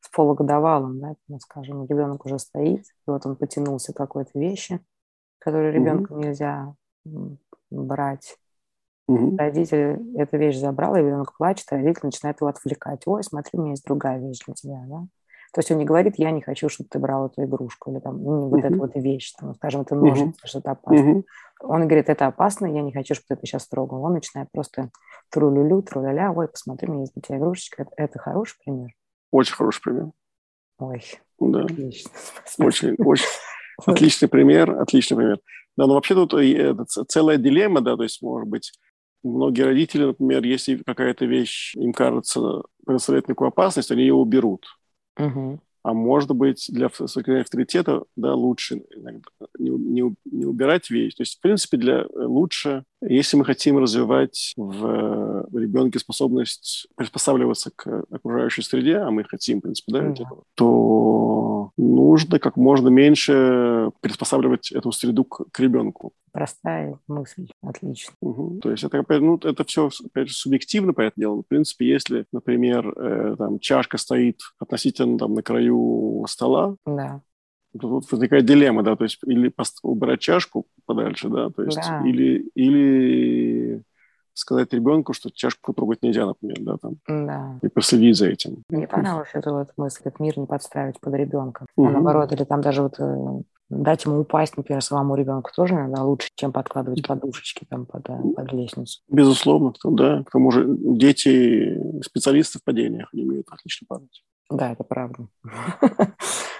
с 0.00 0.08
полугодовалым, 0.10 1.00
да, 1.00 1.14
ну, 1.26 1.40
скажем, 1.40 1.84
ребенок 1.86 2.24
уже 2.24 2.38
стоит, 2.38 2.82
и 2.84 3.10
вот 3.10 3.26
он 3.26 3.34
потянулся 3.36 3.92
к 3.92 3.96
какой-то 3.96 4.38
вещи, 4.38 4.80
которые 5.40 5.72
Мгм. 5.72 5.82
ребенку 5.82 6.14
нельзя 6.16 6.74
м, 7.04 7.38
брать. 7.70 8.38
Мгм. 9.08 9.36
Родитель 9.36 10.00
эту 10.16 10.36
вещь 10.36 10.56
забрал, 10.58 10.94
и 10.96 11.00
ребенок 11.00 11.36
плачет, 11.36 11.66
а 11.70 11.76
родитель 11.76 12.00
начинает 12.04 12.40
его 12.40 12.48
отвлекать. 12.48 13.02
Ой, 13.06 13.22
смотри, 13.24 13.58
у 13.58 13.62
меня 13.62 13.70
есть 13.72 13.84
другая 13.84 14.18
вещь 14.20 14.38
для 14.46 14.54
тебя, 14.54 14.84
да. 14.86 15.06
То 15.52 15.60
есть 15.60 15.70
он 15.70 15.78
не 15.78 15.86
говорит, 15.86 16.14
я 16.18 16.30
не 16.30 16.42
хочу, 16.42 16.68
чтобы 16.68 16.88
ты 16.90 16.98
брал 16.98 17.26
эту 17.26 17.42
игрушку, 17.44 17.90
или 17.90 18.00
там, 18.00 18.22
ну, 18.22 18.48
вот 18.48 18.58
Мгм. 18.58 18.66
эту 18.74 18.78
вот 18.78 18.90
вещь, 18.94 19.32
там, 19.32 19.54
скажем, 19.54 19.80
это 19.80 19.94
ножницы, 19.94 20.38
что-то 20.44 20.72
опасное. 20.72 21.02
Мгм. 21.14 21.24
Он 21.62 21.80
говорит, 21.88 22.08
это 22.10 22.26
опасно, 22.26 22.66
я 22.66 22.82
не 22.82 22.92
хочу, 22.92 23.14
чтобы 23.14 23.26
ты 23.28 23.34
это 23.34 23.46
сейчас 23.46 23.66
трогал. 23.66 24.04
Он 24.04 24.12
начинает 24.12 24.50
просто 24.52 24.90
тру-лю-лю, 25.30 25.82
тру-ля-ля, 25.82 26.32
ой, 26.32 26.48
посмотри, 26.48 26.88
у 26.88 26.92
меня 26.92 27.00
есть 27.02 27.14
для 27.14 27.22
тебя 27.22 27.38
игрушечка. 27.38 27.82
Это, 27.82 27.92
это 27.96 28.18
хороший 28.18 28.58
пример? 28.62 28.90
Очень 29.30 29.54
хороший 29.54 29.82
пример. 29.82 30.10
Ой, 30.78 31.02
Да, 31.40 31.62
отлично. 31.62 32.10
очень, 32.58 32.94
очень 32.98 33.26
отличный 33.86 34.28
пример, 34.28 34.78
отличный 34.80 35.16
пример. 35.16 35.40
Да, 35.76 35.86
но 35.86 35.94
вообще 35.94 36.14
тут 36.14 36.34
и 36.34 36.74
ц- 36.86 37.04
целая 37.08 37.38
дилемма, 37.38 37.80
да, 37.80 37.96
то 37.96 38.02
есть, 38.02 38.20
может 38.22 38.48
быть, 38.48 38.72
многие 39.22 39.62
родители, 39.62 40.04
например, 40.04 40.44
если 40.44 40.76
какая-то 40.76 41.24
вещь 41.24 41.74
им 41.76 41.92
кажется 41.92 42.62
представляет 42.86 43.28
некую 43.28 43.48
опасность, 43.48 43.90
они 43.90 44.02
ее 44.02 44.14
уберут. 44.14 44.66
Мгм. 45.16 45.60
А 45.84 45.94
может 45.94 46.30
быть, 46.32 46.66
для 46.68 46.90
сохранения 46.90 47.42
авторитета 47.42 48.02
да, 48.16 48.34
лучше 48.34 48.82
иногда 48.94 49.30
не, 49.58 49.70
не, 49.70 50.14
не 50.24 50.44
убирать 50.44 50.90
вещь. 50.90 51.14
То 51.14 51.22
есть, 51.22 51.38
в 51.38 51.40
принципе, 51.40 51.76
для, 51.76 52.04
лучше, 52.14 52.84
если 53.00 53.36
мы 53.36 53.44
хотим 53.44 53.78
развивать 53.78 54.52
в, 54.56 55.46
в 55.48 55.58
ребенке 55.58 55.98
способность 55.98 56.88
приспосабливаться 56.96 57.70
к 57.74 58.04
окружающей 58.10 58.62
среде, 58.62 58.96
а 58.96 59.10
мы 59.10 59.24
хотим, 59.24 59.58
в 59.58 59.62
принципе, 59.62 59.92
да, 59.92 60.00
Да. 60.00 60.12
этого, 60.12 60.42
то 60.54 61.70
нужно 61.76 62.38
как 62.38 62.56
можно 62.56 62.88
меньше 62.88 63.90
приспосабливать 64.00 64.72
эту 64.72 64.92
среду 64.92 65.24
к, 65.24 65.44
к 65.50 65.60
ребенку. 65.60 66.12
Простая 66.38 66.96
мысль, 67.08 67.48
отлично. 67.64 68.14
Мгм. 68.22 68.60
То 68.60 68.70
есть 68.70 68.84
это, 68.84 69.00
опять, 69.00 69.20
ну, 69.20 69.40
это 69.42 69.64
все, 69.64 69.90
опять 70.04 70.28
же, 70.28 70.34
субъективно, 70.34 70.92
понятное 70.92 71.22
дело. 71.24 71.42
В 71.42 71.48
принципе, 71.48 71.88
если, 71.88 72.26
например, 72.30 72.96
э, 72.96 73.34
там, 73.36 73.58
чашка 73.58 73.98
стоит 73.98 74.38
относительно 74.60 75.18
там, 75.18 75.34
на 75.34 75.42
краю 75.42 76.24
стола, 76.28 76.76
Да, 76.86 77.22
то 77.72 77.88
тут 77.88 78.12
возникает 78.12 78.46
дилемма, 78.46 78.84
да, 78.84 78.94
то 78.94 79.02
есть 79.02 79.18
или 79.26 79.52
убрать 79.82 80.20
чашку 80.20 80.66
подальше, 80.86 81.28
да, 81.28 81.50
то 81.50 81.64
есть 81.64 81.76
Да. 81.76 82.04
или, 82.06 82.48
или 82.54 83.82
сказать 84.32 84.72
ребенку, 84.72 85.14
что 85.14 85.30
чашку 85.32 85.72
трогать 85.72 86.02
нельзя, 86.02 86.24
например, 86.24 86.58
да, 86.60 86.76
там, 86.76 86.98
да. 87.08 87.58
и 87.64 87.68
проследить 87.68 88.16
за 88.16 88.28
этим. 88.28 88.62
Мне 88.68 88.86
понравилась 88.86 89.30
эта 89.32 89.52
вот 89.52 89.72
мысль, 89.76 90.02
этот 90.04 90.20
мир 90.20 90.38
не 90.38 90.46
подстраивать 90.46 91.00
под 91.00 91.14
ребенка. 91.14 91.66
А 91.76 91.80
Мгм. 91.80 91.94
наоборот, 91.94 92.30
или 92.30 92.44
там 92.44 92.60
даже 92.60 92.82
вот 92.84 92.94
э, 93.00 93.42
дать 93.70 94.04
ему 94.04 94.20
упасть, 94.20 94.56
например, 94.56 94.82
самому 94.82 95.14
ребенку 95.14 95.50
тоже 95.54 95.74
иногда 95.74 96.02
лучше, 96.02 96.28
чем 96.34 96.52
подкладывать 96.52 97.06
подушечки 97.06 97.66
там 97.68 97.86
под, 97.86 98.08
э, 98.08 98.18
под 98.34 98.52
лестницу. 98.52 99.00
Безусловно, 99.08 99.72
да. 99.84 100.24
К 100.24 100.30
тому 100.30 100.50
же 100.50 100.64
дети 100.68 101.78
специалисты 102.02 102.58
в 102.58 102.64
падениях, 102.64 103.08
они 103.12 103.24
умеют 103.24 103.46
отлично 103.50 103.86
падать. 103.88 104.24
Да, 104.50 104.72
это 104.72 104.84
правда. 104.84 105.28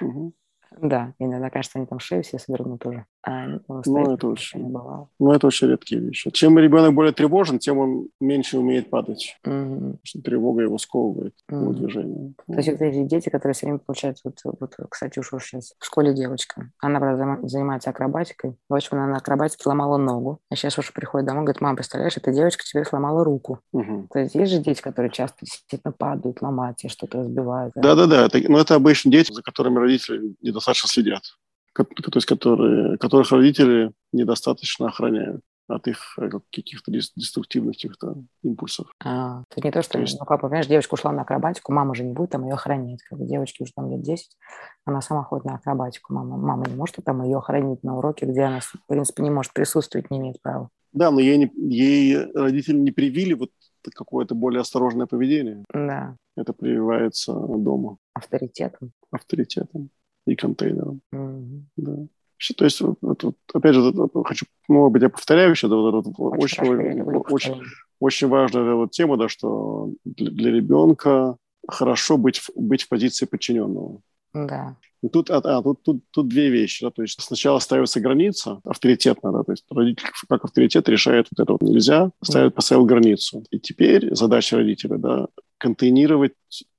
Мгм. 0.01 0.33
Да, 0.83 1.15
иногда, 1.19 1.51
конечно, 1.51 1.79
они 1.79 1.87
там 1.87 1.99
шею 1.99 2.23
все 2.23 2.39
свернут 2.39 2.85
уже. 2.87 3.05
А 3.27 3.47
Ну, 3.87 4.13
это 4.15 4.29
очень-. 4.29 4.73
Но 5.19 5.35
это 5.35 5.47
очень 5.47 5.69
редкие 5.69 6.01
вещи. 6.01 6.31
Чем 6.31 6.59
ребенок 6.59 6.95
более 6.95 7.13
тревожен, 7.13 7.59
тем 7.59 7.79
он 7.79 8.09
меньше 8.21 8.59
умеет 8.59 8.91
падать. 8.91 9.37
Потому 9.43 9.99
что 10.03 10.23
тревога 10.23 10.63
его 10.63 10.79
сковывает 10.79 11.35
его 11.51 11.71
Мгм. 11.71 11.75
движение. 11.75 12.35
То 12.47 12.55
есть 12.55 12.69
вот 12.71 12.81
эти 12.81 13.03
дети, 13.05 13.29
которые 13.29 13.55
все 13.55 13.67
время 13.67 13.79
получают, 13.81 14.19
вот, 14.25 14.39
вот 14.45 14.75
кстати, 14.89 15.19
уж 15.19 15.29
сейчас 15.43 15.75
в 15.79 15.85
школе 15.85 16.15
девочка, 16.15 16.71
она, 16.81 17.01
правда, 17.01 17.39
занимается 17.49 17.91
акробатикой. 17.91 18.57
В 18.69 18.75
общем, 18.75 18.97
она 18.97 19.07
на 19.07 19.17
акробатике 19.19 19.63
сломала 19.63 19.97
ногу. 19.99 20.39
А 20.51 20.57
сейчас 20.57 20.79
уж 20.79 20.93
приходит 20.93 21.27
домой, 21.27 21.45
говорит, 21.45 21.61
мам, 21.61 21.77
представляешь, 21.77 22.17
эта 22.17 22.33
девочка 22.33 22.65
теперь 22.65 22.85
сломала 22.85 23.25
руку. 23.25 23.61
Мгм. 23.73 24.09
То 24.09 24.21
есть 24.21 24.35
есть 24.35 24.53
же 24.53 24.59
дети, 24.61 24.81
которые 24.81 25.11
часто 25.11 25.39
действительно 25.45 25.93
падают, 25.93 26.41
ломают, 26.41 26.79
и 26.85 26.89
что-то 26.89 27.19
разбивают. 27.19 27.73
да? 27.75 27.95
Да-да-да, 27.95 28.29
но 28.49 28.59
это 28.61 28.75
обычно 28.77 29.11
дети, 29.11 29.33
за 29.33 29.43
которыми 29.43 29.79
родители 29.79 30.35
недостаточно 30.41 30.68
следят. 30.75 31.23
Ко- 31.73 31.85
То 31.85 32.17
есть 32.17 32.27
которые, 32.27 32.99
которых 32.99 33.31
родители 33.31 33.93
недостаточно 34.13 34.89
охраняют. 34.89 35.43
от 35.69 35.87
их 35.87 36.19
э, 36.19 36.31
каких-то 36.51 36.91
деструктивных 36.91 37.75
каких-то 37.77 38.17
импульсов. 38.43 38.87
А, 39.05 39.43
это 39.51 39.67
не 39.67 39.71
то, 39.71 39.83
что, 39.83 39.93
то 39.93 39.99
есть... 40.01 40.19
ну, 40.19 40.25
как, 40.25 40.41
понимаешь, 40.41 40.67
девочка 40.67 40.95
ушла 40.95 41.13
на 41.13 41.23
акробатику, 41.23 41.73
мама 41.73 41.95
же 41.95 42.05
не 42.05 42.15
будет 42.15 42.31
там 42.31 42.45
ее 42.45 42.55
охранять. 42.55 43.03
Как 43.03 43.19
бы 43.19 43.27
девочке 43.27 43.65
уже 43.65 43.73
там 43.75 43.91
лет 43.91 44.03
10, 44.03 44.31
она 44.87 45.03
сама 45.03 45.25
ходит 45.25 45.45
на 45.45 45.57
акробатику. 45.57 46.15
Мама, 46.15 46.39
мама 46.39 46.67
не 46.67 46.75
может 46.75 46.97
там 47.05 47.23
ее 47.23 47.37
охранить 47.37 47.83
на 47.85 47.99
уроке, 47.99 48.25
где 48.25 48.43
она, 48.43 48.61
в 48.61 48.73
принципе, 48.87 49.23
не 49.23 49.31
может 49.31 49.53
присутствовать, 49.53 50.11
не 50.11 50.19
имеет 50.19 50.41
права. 50.41 50.71
Да, 50.93 51.11
но 51.11 51.21
ей, 51.21 51.37
не, 51.37 51.51
ей 51.55 52.33
родители 52.33 52.79
не 52.79 52.91
привили 52.91 53.35
вот 53.35 53.51
какое-то 53.95 54.35
более 54.35 54.63
осторожное 54.63 55.07
поведение. 55.07 55.65
Да. 55.73 56.17
Это 56.35 56.55
прививается 56.55 57.33
дома. 57.35 57.99
Авторитетом. 58.15 58.93
Авторитетом 59.11 59.91
и 60.33 60.37
контейнером. 60.37 61.01
Mm-hmm. 61.13 61.61
Да. 61.77 62.07
То 62.57 62.65
есть, 62.65 62.81
вот, 62.81 62.99
вот, 63.01 63.35
опять 63.53 63.75
же, 63.75 63.93
хочу, 64.25 64.47
может 64.69 64.93
быть, 64.93 65.03
я 65.03 65.09
повторяю 65.09 65.51
еще, 65.51 65.69
да, 65.69 65.75
вот, 65.75 66.07
вот, 66.07 66.35
очень, 66.39 66.63
очень, 66.63 67.03
очень, 67.03 67.63
очень 67.99 68.29
важная 68.29 68.75
вот 68.75 68.93
тема, 68.93 69.17
да, 69.17 69.29
что 69.29 69.93
для, 70.05 70.31
для 70.31 70.53
ребенка 70.53 71.37
хорошо 71.67 72.17
быть, 72.17 72.41
быть 72.55 72.83
в 72.83 72.89
позиции 72.89 73.27
подчиненного. 73.27 74.01
Да. 74.33 74.77
И 75.03 75.09
тут, 75.09 75.31
а, 75.31 75.39
а, 75.39 75.63
тут, 75.63 75.83
тут, 75.83 76.05
тут 76.11 76.29
две 76.29 76.51
вещи. 76.51 76.85
Да, 76.85 76.91
то 76.91 77.03
есть 77.03 77.21
сначала 77.21 77.59
ставится 77.59 78.01
граница 78.01 78.61
авторитетно, 78.65 79.33
да, 79.33 79.43
то 79.43 79.53
есть 79.53 79.65
родитель 79.71 80.09
как 80.29 80.45
авторитет 80.45 80.89
решает 80.89 81.27
вот 81.31 81.43
это 81.43 81.53
вот 81.53 81.63
нельзя, 81.63 82.11
ставит, 82.23 82.55
поставил 82.55 82.85
границу. 82.85 83.45
И 83.51 83.59
теперь 83.59 84.15
задача 84.15 84.57
родителя, 84.57 84.99
да, 84.99 85.29
контейнировать 85.59 86.35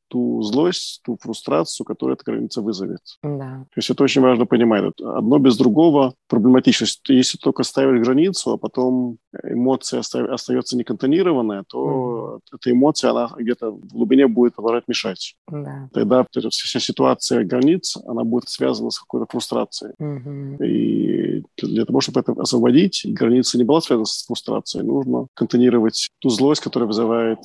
ту 0.10 0.42
злость, 0.42 1.02
ту 1.04 1.18
фрустрацию, 1.22 1.86
которую 1.86 2.16
эта 2.16 2.24
граница 2.26 2.62
вызовет. 2.62 3.02
Да. 3.24 3.66
То 3.72 3.78
есть 3.78 3.90
это 3.90 4.04
очень 4.04 4.22
важно 4.22 4.46
понимать. 4.46 4.84
Одно 5.02 5.40
без 5.40 5.58
другого 5.58 6.14
проблематично. 6.28 6.86
Если 7.08 7.38
только 7.38 7.64
ставишь 7.64 8.04
границу, 8.04 8.52
а 8.52 8.58
потом 8.58 9.18
эмоция 9.44 10.00
остается 10.00 10.78
неконтонированная, 10.78 11.64
то 11.68 11.78
mm 11.78 12.10
эта 12.52 12.72
эмоция, 12.72 13.12
она 13.12 13.30
где-то 13.38 13.72
в 13.72 13.88
глубине 13.88 14.28
будет 14.28 14.56
продолжать 14.56 14.88
мешать. 14.88 15.36
Да. 15.52 15.90
Тогда 15.94 16.26
вся 16.32 16.80
ситуация 16.80 17.44
границ, 17.44 17.98
она 18.06 18.24
будет 18.24 18.50
связана 18.50 18.90
с 18.90 19.00
какой-то 19.00 19.28
фрустрацией. 19.30 19.94
mm 20.02 20.66
И 20.66 21.44
для 21.62 21.86
того, 21.86 22.02
чтобы 22.02 22.22
это 22.22 22.34
освободить, 22.34 23.06
граница 23.06 23.58
не 23.58 23.64
была 23.64 23.82
связана 23.82 24.06
с 24.06 24.26
фрустрацией, 24.26 24.86
нужно 24.86 25.28
контонировать 25.34 26.10
ту 26.20 26.30
злость, 26.30 26.62
которая 26.62 26.88
вызывает 26.88 27.40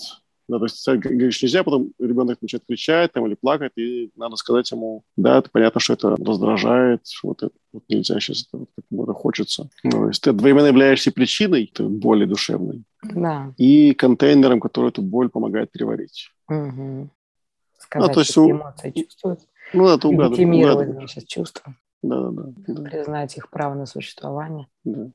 да, 0.49 0.59
то 0.59 0.65
есть 0.65 0.87
говоришь 0.87 1.43
нельзя, 1.43 1.65
потом 1.65 1.93
ребенок 1.99 2.41
начинает 2.43 2.65
кричать 2.67 3.13
там, 3.13 3.27
или 3.27 3.35
плакать, 3.35 3.73
и 3.77 4.11
надо 4.17 4.37
сказать 4.37 4.71
ему, 4.71 5.03
да, 5.17 5.39
это 5.39 5.51
понятно, 5.51 5.81
что 5.81 5.95
это 5.95 6.17
раздражает, 6.17 7.01
вот 7.23 7.43
это 7.43 7.55
вот 7.73 7.83
нельзя 7.89 8.21
сейчас, 8.21 8.47
это, 8.47 8.67
вот, 8.91 9.05
это 9.05 9.15
хочется. 9.15 9.69
Ну, 9.83 9.91
то 9.91 10.09
есть 10.09 10.23
ты 10.23 10.31
одновременно 10.31 10.67
являешься 10.67 11.13
причиной 11.13 11.73
боли 11.79 12.25
душевной 12.25 12.85
да. 13.03 13.53
и 13.57 13.95
контейнером, 13.95 14.61
который 14.61 14.91
эту 14.91 15.03
боль 15.03 15.29
помогает 15.29 15.71
переварить. 15.71 16.31
Угу. 16.49 17.09
Сказать, 17.79 18.09
ну, 18.09 18.15
то 18.15 18.21
есть, 18.21 18.37
у... 18.37 18.51
эмоции 18.51 18.91
чувствуют. 18.91 19.41
Ну, 19.73 19.89
это 19.89 20.09
угадывать. 20.09 20.39
Легитимировать, 20.39 20.91
значит, 20.91 21.27
чувства. 21.27 21.75
Да, 22.03 22.31
да, 22.31 22.43
да. 22.67 22.83
Признать 22.83 23.37
их 23.37 23.49
право 23.49 23.75
на 23.75 23.87
существование. 23.87 24.67
Да. 24.85 25.11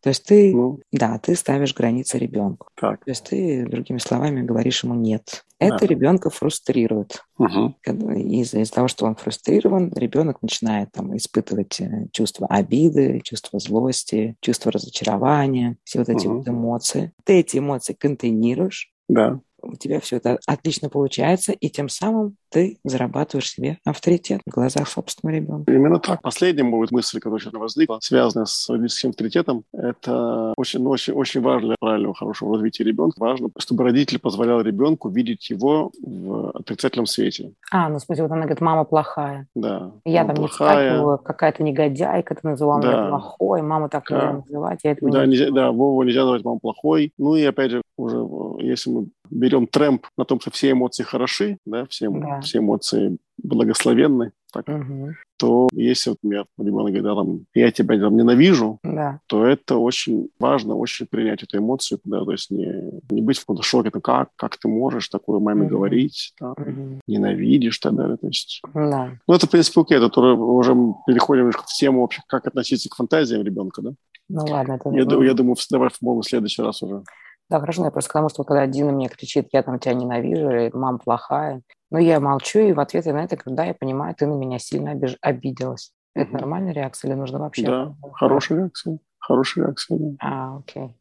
То 0.00 0.10
есть 0.10 0.24
ты, 0.24 0.54
ну, 0.54 0.80
да, 0.92 1.18
ты 1.18 1.34
ставишь 1.34 1.74
границы 1.74 2.18
ребенку. 2.18 2.68
Так. 2.76 3.04
То 3.04 3.10
есть 3.10 3.24
ты, 3.24 3.66
другими 3.66 3.98
словами, 3.98 4.42
говоришь 4.42 4.84
ему 4.84 4.94
нет. 4.94 5.44
Это 5.58 5.80
да. 5.80 5.86
ребенка 5.86 6.30
фрустрирует. 6.30 7.24
Угу. 7.38 7.74
Из-за 7.84 8.60
из 8.60 8.70
того, 8.70 8.86
что 8.86 9.06
он 9.06 9.16
фрустрирован, 9.16 9.92
ребенок 9.94 10.40
начинает 10.40 10.92
там, 10.92 11.16
испытывать 11.16 11.80
э, 11.80 12.06
чувство 12.12 12.46
обиды, 12.46 13.20
чувство 13.24 13.58
злости, 13.58 14.36
чувство 14.40 14.70
разочарования, 14.70 15.76
все 15.82 15.98
вот 15.98 16.08
эти 16.08 16.26
угу. 16.26 16.38
вот 16.38 16.48
эмоции. 16.48 17.12
Ты 17.24 17.40
эти 17.40 17.58
эмоции 17.58 17.94
контейнируешь. 17.94 18.92
Да 19.08 19.40
у 19.68 19.76
тебя 19.76 20.00
все 20.00 20.16
это 20.16 20.38
отлично 20.46 20.88
получается, 20.88 21.52
и 21.52 21.68
тем 21.68 21.88
самым 21.88 22.36
ты 22.50 22.78
зарабатываешь 22.84 23.50
себе 23.50 23.78
авторитет 23.84 24.40
в 24.46 24.50
глазах 24.50 24.88
собственного 24.88 25.36
ребенка. 25.36 25.72
Именно 25.72 25.98
так. 25.98 26.22
Последняя 26.22 26.64
будет 26.64 26.90
мысль, 26.90 27.20
которая 27.20 27.40
сейчас 27.40 27.52
возникла, 27.52 27.98
связанная 28.00 28.46
с 28.46 28.68
родительским 28.68 29.10
авторитетом, 29.10 29.64
это 29.72 30.54
очень, 30.56 30.82
ну, 30.82 30.90
очень, 30.90 31.12
очень 31.12 31.40
важно 31.42 31.68
для 31.68 31.76
правильного, 31.78 32.14
хорошего 32.14 32.54
развития 32.54 32.84
ребенка. 32.84 33.20
Важно, 33.20 33.50
чтобы 33.58 33.84
родитель 33.84 34.18
позволял 34.18 34.60
ребенку 34.60 35.08
видеть 35.08 35.50
его 35.50 35.92
в 36.00 36.50
отрицательном 36.50 37.06
свете. 37.06 37.52
А, 37.70 37.88
ну, 37.88 37.98
в 37.98 38.02
смысле, 38.02 38.24
вот 38.24 38.32
она 38.32 38.42
говорит, 38.42 38.60
мама 38.60 38.84
плохая. 38.84 39.46
Да. 39.54 39.92
Я 40.04 40.24
там 40.24 40.36
плохая. 40.36 41.00
не 41.00 41.18
какая-то 41.18 41.62
негодяйка, 41.62 42.34
ты 42.34 42.48
называла 42.48 42.80
да. 42.80 42.88
меня 42.88 43.08
плохой, 43.08 43.62
мама 43.62 43.88
так 43.88 44.04
да. 44.08 44.32
называть, 44.32 44.80
я 44.84 44.92
этого 44.92 45.10
да, 45.10 45.26
не 45.26 45.32
нельзя, 45.32 45.50
Да, 45.50 45.70
Вова 45.72 46.02
нельзя 46.02 46.20
называть 46.20 46.44
маму 46.44 46.60
плохой. 46.60 47.12
Ну 47.18 47.36
и 47.36 47.44
опять 47.44 47.70
же, 47.70 47.82
уже 47.96 48.18
если 48.60 48.90
мы 48.90 49.08
берем 49.30 49.66
трэмп 49.66 50.06
на 50.16 50.24
том, 50.24 50.40
что 50.40 50.50
все 50.50 50.72
эмоции 50.72 51.02
хороши, 51.02 51.58
да, 51.66 51.86
все, 51.86 52.10
Да. 52.10 52.40
все 52.40 52.58
эмоции 52.58 53.18
благословенны, 53.42 54.32
так, 54.52 54.66
Мгм. 54.66 55.14
то 55.36 55.68
если 55.72 56.10
вот 56.10 56.18
меня 56.22 56.44
ребенок 56.58 56.86
говорит, 56.86 57.02
да, 57.04 57.14
там, 57.14 57.40
я 57.54 57.70
тебя 57.70 57.98
там 58.00 58.16
ненавижу, 58.16 58.78
Да. 58.82 59.20
то 59.26 59.44
это 59.46 59.76
очень 59.76 60.28
важно, 60.40 60.74
очень 60.74 61.06
принять 61.06 61.42
эту 61.42 61.58
эмоцию, 61.58 62.00
да, 62.04 62.24
то 62.24 62.32
есть 62.32 62.50
не, 62.50 63.00
не 63.10 63.22
быть 63.22 63.36
в 63.38 63.40
каком-то 63.40 63.62
шоке, 63.62 63.90
там, 63.90 64.00
как, 64.02 64.30
как 64.36 64.56
ты 64.56 64.68
можешь 64.68 65.08
такое 65.08 65.38
маме 65.38 65.62
Мгм. 65.62 65.68
говорить, 65.68 66.32
да, 66.40 66.54
Мгм. 66.56 67.00
ненавидишь, 67.06 67.78
так 67.78 67.94
далее, 67.94 68.16
то 68.16 68.26
есть... 68.26 68.60
Да. 68.74 69.16
Ну, 69.26 69.34
это, 69.34 69.46
в 69.46 69.50
принципе, 69.50 69.80
окей, 69.80 69.98
это 69.98 70.08
тоже 70.08 70.34
уже 70.34 70.74
переходим 71.06 71.42
немножко 71.42 71.62
в 71.62 71.78
тему 71.78 72.00
вообще, 72.00 72.22
как 72.26 72.46
относиться 72.46 72.88
к 72.88 72.94
фантазиям 72.96 73.42
ребенка, 73.42 73.82
да? 73.82 73.90
Ну 74.30 74.44
ладно, 74.44 74.74
это... 74.74 74.90
Я, 74.90 75.24
я 75.24 75.34
думаю, 75.34 75.56
давай, 75.70 75.90
по-моему, 76.00 76.22
в 76.22 76.28
следующий 76.28 76.62
раз 76.62 76.82
уже. 76.82 77.02
Да, 77.50 77.60
хорошо, 77.60 77.84
я 77.84 77.90
просто 77.90 78.08
потому 78.10 78.28
что 78.28 78.44
когда 78.44 78.66
Дина 78.66 78.92
мне 78.92 79.08
кричит, 79.08 79.48
я 79.52 79.62
там 79.62 79.78
тебя 79.78 79.94
ненавижу, 79.94 80.76
мама 80.76 80.98
плохая, 80.98 81.62
ну, 81.90 81.98
я 81.98 82.20
молчу, 82.20 82.58
и 82.58 82.72
в 82.72 82.80
ответ 82.80 83.06
я 83.06 83.14
на 83.14 83.24
это 83.24 83.36
говорю, 83.36 83.56
да, 83.56 83.64
я 83.64 83.74
понимаю, 83.74 84.14
ты 84.14 84.26
на 84.26 84.34
меня 84.34 84.58
сильно 84.58 84.90
обиж... 84.90 85.16
обиделась. 85.22 85.92
Это 86.14 86.30
Мгм. 86.30 86.38
нормальная 86.40 86.72
реакция 86.72 87.08
или 87.10 87.16
нужно 87.16 87.38
вообще... 87.38 87.66
Да, 87.66 87.94
хорошая 88.12 88.58
реакция. 88.58 88.98
Хорошая 89.18 89.66
реакция, 89.66 89.98
да. 89.98 90.16
А, 90.20 90.58
окей. 90.58 90.94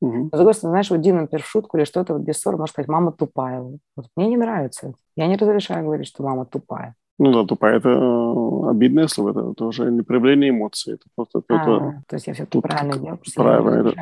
Но, 0.00 0.28
с 0.32 0.36
другой 0.36 0.54
стороны, 0.54 0.72
знаешь, 0.72 0.90
вот 0.90 1.00
Дина, 1.00 1.20
например, 1.22 1.44
в 1.44 1.48
шутку 1.48 1.76
или 1.76 1.84
что-то 1.84 2.14
вот 2.14 2.22
без 2.22 2.38
ссоры 2.38 2.56
может 2.56 2.72
сказать, 2.72 2.88
мама 2.88 3.12
тупая. 3.12 3.60
Вот 3.60 4.06
мне 4.16 4.28
не 4.28 4.36
нравится 4.36 4.88
это. 4.88 4.96
Я 5.14 5.28
не 5.28 5.36
разрешаю 5.36 5.84
говорить, 5.84 6.08
что 6.08 6.24
мама 6.24 6.44
тупая. 6.44 6.96
Ну 7.24 7.32
да, 7.32 7.44
тупая, 7.46 7.76
это 7.76 7.88
э, 7.88 8.70
обидное 8.70 9.06
слово, 9.06 9.30
это, 9.30 9.52
это 9.52 9.64
уже 9.64 9.88
не 9.92 10.02
проявление 10.02 10.50
эмоций, 10.50 10.94
это 10.94 11.04
просто... 11.14 11.38
это- 11.38 11.54
А, 11.54 11.78
то 12.08 12.16
есть 12.16 12.26
я 12.26 12.34
все-таки 12.34 12.60
правильно 12.60 12.94
делаю, 12.94 13.20
правильно, 13.36 13.70
это- 13.88 13.94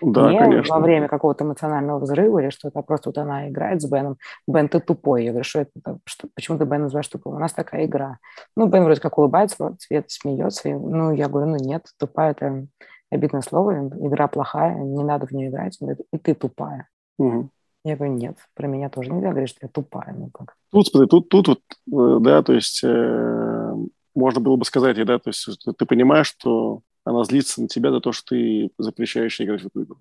да, 0.00 0.30
не 0.32 0.38
конечно. 0.38 0.74
во 0.74 0.80
время 0.80 1.06
какого-то 1.06 1.44
эмоционального 1.44 1.98
взрыва 1.98 2.38
или 2.38 2.48
что-то, 2.48 2.78
а 2.78 2.82
просто 2.82 3.10
вот 3.10 3.18
она 3.18 3.50
играет 3.50 3.82
с 3.82 3.90
Беном. 3.90 4.16
Бен, 4.48 4.70
ты 4.70 4.80
тупой. 4.80 5.24
Я 5.24 5.32
говорю, 5.32 5.44
что 5.44 5.60
это? 5.60 5.98
Что, 6.06 6.28
почему 6.34 6.56
ты 6.56 6.64
Бен 6.64 6.80
называешь 6.82 7.08
тупым? 7.08 7.34
У 7.34 7.38
нас 7.38 7.52
такая 7.52 7.84
игра. 7.84 8.18
Ну, 8.56 8.66
Бен 8.68 8.84
вроде 8.84 9.02
как 9.02 9.18
улыбается, 9.18 9.56
в 9.58 9.66
ответ 9.74 10.10
смеется. 10.10 10.70
И, 10.70 10.72
ну, 10.72 11.12
я 11.12 11.28
говорю, 11.28 11.50
ну 11.50 11.56
нет, 11.56 11.84
тупая 11.98 12.30
это 12.30 12.66
обидное 13.10 13.42
слово, 13.42 13.86
игра 14.00 14.28
плохая, 14.28 14.76
не 14.78 15.04
надо 15.04 15.26
в 15.26 15.32
нее 15.32 15.50
играть. 15.50 15.76
Он 15.80 15.88
говорит, 15.88 16.06
и 16.10 16.16
ты 16.18 16.34
тупая. 16.34 16.88
Мгм. 17.18 17.50
Я 17.86 17.94
говорю, 17.94 18.14
нет, 18.14 18.36
про 18.54 18.66
меня 18.66 18.90
тоже 18.90 19.12
нельзя 19.12 19.30
говорить, 19.30 19.50
что 19.50 19.60
я 19.62 19.68
тупая. 19.68 20.12
Ну 20.12 20.28
как? 20.30 20.56
Тут, 20.72 20.88
смотри, 20.88 21.08
тут, 21.08 21.28
тут 21.28 21.46
вот, 21.46 21.60
э, 21.60 22.20
да, 22.20 22.42
то 22.42 22.52
есть 22.52 22.82
э, 22.82 23.74
можно 24.12 24.40
было 24.40 24.56
бы 24.56 24.64
сказать, 24.64 24.96
да, 25.06 25.20
то 25.20 25.30
есть 25.30 25.46
ты 25.78 25.86
понимаешь, 25.86 26.26
что 26.26 26.80
она 27.04 27.22
злится 27.22 27.62
на 27.62 27.68
тебя 27.68 27.92
за 27.92 28.00
то, 28.00 28.10
что 28.10 28.34
ты 28.34 28.70
запрещаешь 28.76 29.40
играть 29.40 29.62
в 29.62 29.66
эту 29.66 29.84
игру. 29.84 29.98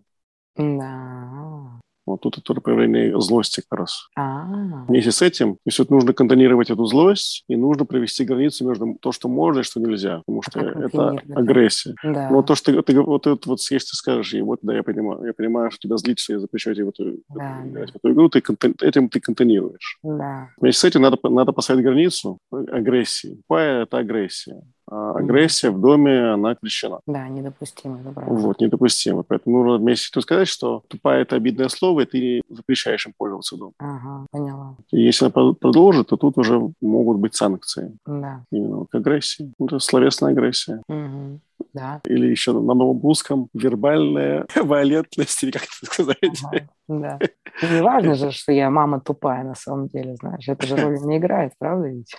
Да. 0.56 1.80
Вот 2.06 2.22
тут 2.22 2.38
это 2.38 2.54
проявление 2.62 3.20
злости 3.20 3.64
как 3.68 3.80
раз. 3.80 4.08
А, 4.16 4.86
Вместе 4.88 5.12
с 5.12 5.22
этим, 5.22 5.56
то 5.56 5.60
есть 5.66 5.80
вот 5.80 5.90
нужно 5.90 6.14
контонировать 6.14 6.70
эту 6.70 6.86
злость, 6.86 7.44
и 7.48 7.56
нужно 7.56 7.86
провести 7.86 8.24
границу 8.26 8.68
между 8.68 8.96
то, 9.02 9.12
что 9.12 9.28
можно 9.28 9.62
и 9.62 9.64
что 9.64 9.80
нельзя, 9.80 10.20
потому 10.26 10.42
что 10.44 10.60
как 10.60 10.76
это 10.78 11.10
агрессия. 11.36 11.96
да. 12.04 12.30
Но 12.30 12.44
то, 12.44 12.56
что 12.56 12.82
ты, 12.82 13.02
вот, 13.02 13.26
это 13.28 13.50
вот 13.50 13.60
если 13.60 13.78
ты 13.78 13.96
скажешь 13.96 14.34
ей, 14.34 14.42
вот, 14.42 14.60
да, 14.62 14.76
я 14.76 14.84
понимаю, 14.84 15.24
я 15.26 15.34
понимаю, 15.34 15.72
что 15.72 15.80
тебя 15.88 15.98
злит, 15.98 16.20
что 16.20 16.34
я 16.34 16.40
запрещаю 16.40 16.76
тебе 16.76 16.86
в 16.86 16.90
эту, 16.90 17.18
Да, 17.34 17.62
играть 17.66 17.92
в 17.92 17.96
эту 17.96 18.12
игру, 18.14 18.30
ты 18.30 18.40
контон- 18.40 18.76
этим 18.82 19.10
ты 19.10 19.20
контонируешь. 19.20 19.98
Да. 20.04 20.50
Вместе 20.58 20.82
с 20.82 20.84
этим 20.84 21.02
надо, 21.02 21.18
надо 21.24 21.52
поставить 21.54 21.84
границу 21.84 22.38
агрессии. 22.52 23.36
Тупая– 23.36 23.84
это 23.84 23.98
агрессия. 23.98 24.62
А 24.96 25.12
агрессия 25.18 25.72
в 25.72 25.80
доме, 25.82 26.32
она 26.34 26.56
крещена. 26.56 27.00
Да, 27.06 27.28
недопустимо. 27.28 28.00
это 28.00 28.12
правда. 28.12 28.34
Вот, 28.34 28.62
недопустимо. 28.62 29.24
Поэтому 29.24 29.58
нужно 29.64 29.78
вместе 29.78 30.08
этим 30.12 30.22
сказать, 30.22 30.48
что 30.48 30.84
тупая– 30.88 31.22
это 31.24 31.36
обидное 31.36 31.68
слово, 31.70 32.02
и 32.02 32.06
ты 32.06 32.42
запрещаешь 32.50 33.06
им 33.06 33.14
пользоваться 33.18 33.58
домом. 33.58 33.74
Ага, 33.80 34.26
поняла. 34.32 34.76
И 34.92 35.02
если 35.02 35.26
она 35.26 35.32
про- 35.32 35.54
продолжит, 35.54 36.08
то 36.08 36.16
тут 36.18 36.38
уже 36.38 36.62
могут 36.82 37.18
быть 37.18 37.36
санкции. 37.36 37.98
Да. 38.06 38.44
Именно 38.52 38.86
к 38.86 38.96
агрессии. 38.96 39.52
Это 39.60 39.80
словесная 39.80 40.32
агрессия. 40.32 40.82
Мгм. 40.88 41.42
Да. 41.74 42.02
Или 42.06 42.28
еще 42.28 42.54
на 42.54 42.74
новом 42.74 43.02
русском 43.02 43.48
вербальная 43.54 44.46
валентность, 44.56 45.44
или 45.44 45.52
как 45.52 45.64
это 45.64 45.92
сказать. 45.92 46.18
Ага, 46.46 46.68
Да. 46.88 47.20
И 47.62 47.74
Не 47.74 47.82
важно 47.82 48.16
же, 48.16 48.32
что 48.32 48.52
я 48.52 48.70
мама 48.70 49.00
тупая 49.02 49.44
на 49.44 49.56
самом 49.56 49.88
деле, 49.88 50.16
знаешь. 50.16 50.48
Это 50.48 50.66
же 50.68 50.76
роли 50.78 50.98
не 51.06 51.18
играет, 51.18 51.54
правда 51.60 51.88
ведь? 51.88 52.14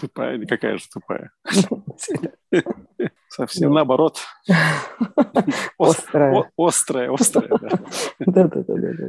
Тупая, 0.00 0.44
какая 0.46 0.78
же 0.78 0.84
тупая. 0.92 1.30
Совсем 3.28 3.72
наоборот. 3.72 4.18
Острая. 5.78 6.50
Острая, 6.56 7.12
острая, 7.12 7.48
да. 7.60 7.68
Да-да-да. 8.20 9.08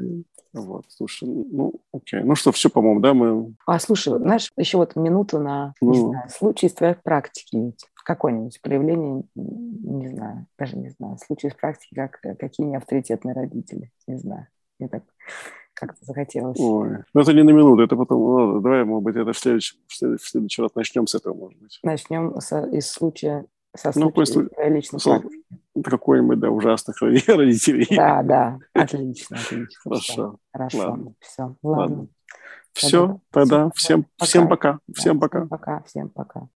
Вот, 0.54 0.86
слушай, 0.90 1.28
ну, 1.28 1.74
окей. 1.94 2.22
Ну 2.24 2.36
что, 2.36 2.52
все, 2.52 2.70
по-моему, 2.70 3.00
да, 3.00 3.14
мы... 3.14 3.54
А, 3.66 3.80
слушай, 3.80 4.18
знаешь, 4.18 4.52
еще 4.58 4.78
вот 4.78 4.96
минуту 4.96 5.40
на, 5.40 5.74
не 5.80 6.00
Ну. 6.00 6.10
знаю, 6.10 6.30
случай 6.30 6.68
из 6.68 6.74
твоей 6.74 6.96
практики. 6.96 7.74
Какое-нибудь 8.04 8.60
проявление, 8.62 9.24
не 9.36 10.08
знаю, 10.08 10.48
даже 10.58 10.76
не 10.78 10.90
знаю, 10.90 11.18
случай 11.24 11.48
из 11.48 11.54
практики, 11.54 11.94
как 11.94 12.20
какие 12.40 12.66
неавторитетные 12.66 13.36
родители. 13.36 13.92
Не 14.08 14.18
знаю. 14.18 14.48
Мне 14.80 14.90
так 14.90 15.04
как-то 15.80 16.04
захотелось. 16.06 16.60
Ой, 16.60 16.98
ну 17.14 17.22
это 17.22 17.34
не 17.34 17.44
на 17.44 17.50
минуту, 17.52 17.82
это 17.82 17.96
потом, 17.96 18.22
ладно, 18.22 18.62
давай, 18.62 18.84
может 18.84 19.04
быть, 19.04 19.16
это 19.16 19.34
в 19.34 19.38
следующий, 19.38 19.78
в 19.88 19.94
следующий, 19.96 20.24
в 20.24 20.28
следующий 20.30 20.62
раз 20.62 20.76
начнем 20.76 21.08
с 21.08 21.16
этого, 21.16 21.34
может 21.34 21.60
быть. 21.60 21.80
Начнем 21.84 22.40
со- 22.42 22.66
из 22.68 22.90
случая, 22.92 23.46
со 23.76 23.92
Ну, 23.96 24.12
случая 24.12 24.34
какой 24.34 24.50
твоей 24.50 24.72
личной 24.74 25.00
Со-. 25.00 25.22
Это 25.76 25.90
какой-нибудь, 25.92 26.40
да, 26.40 26.50
ужасных 26.50 27.02
роди- 27.02 27.24
родителей. 27.32 27.88
Да, 27.96 28.22
да, 28.24 28.60
отлично, 28.74 29.38
отлично. 29.38 29.80
Хорошо. 29.84 30.36
Хорошо, 30.54 30.78
Ладно. 30.80 31.14
все, 31.20 31.44
Ладно. 31.44 31.58
ладно. 31.64 32.08
Все, 32.74 33.20
Тогда 33.32 33.50
тогда 33.64 33.72
всем, 33.76 34.04
пока. 34.04 34.26
всем 34.26 34.48
пока. 34.48 34.80
Всем 34.94 35.20
пока. 35.20 35.46
Пока, 35.48 35.84
всем 35.88 36.10
пока. 36.10 36.48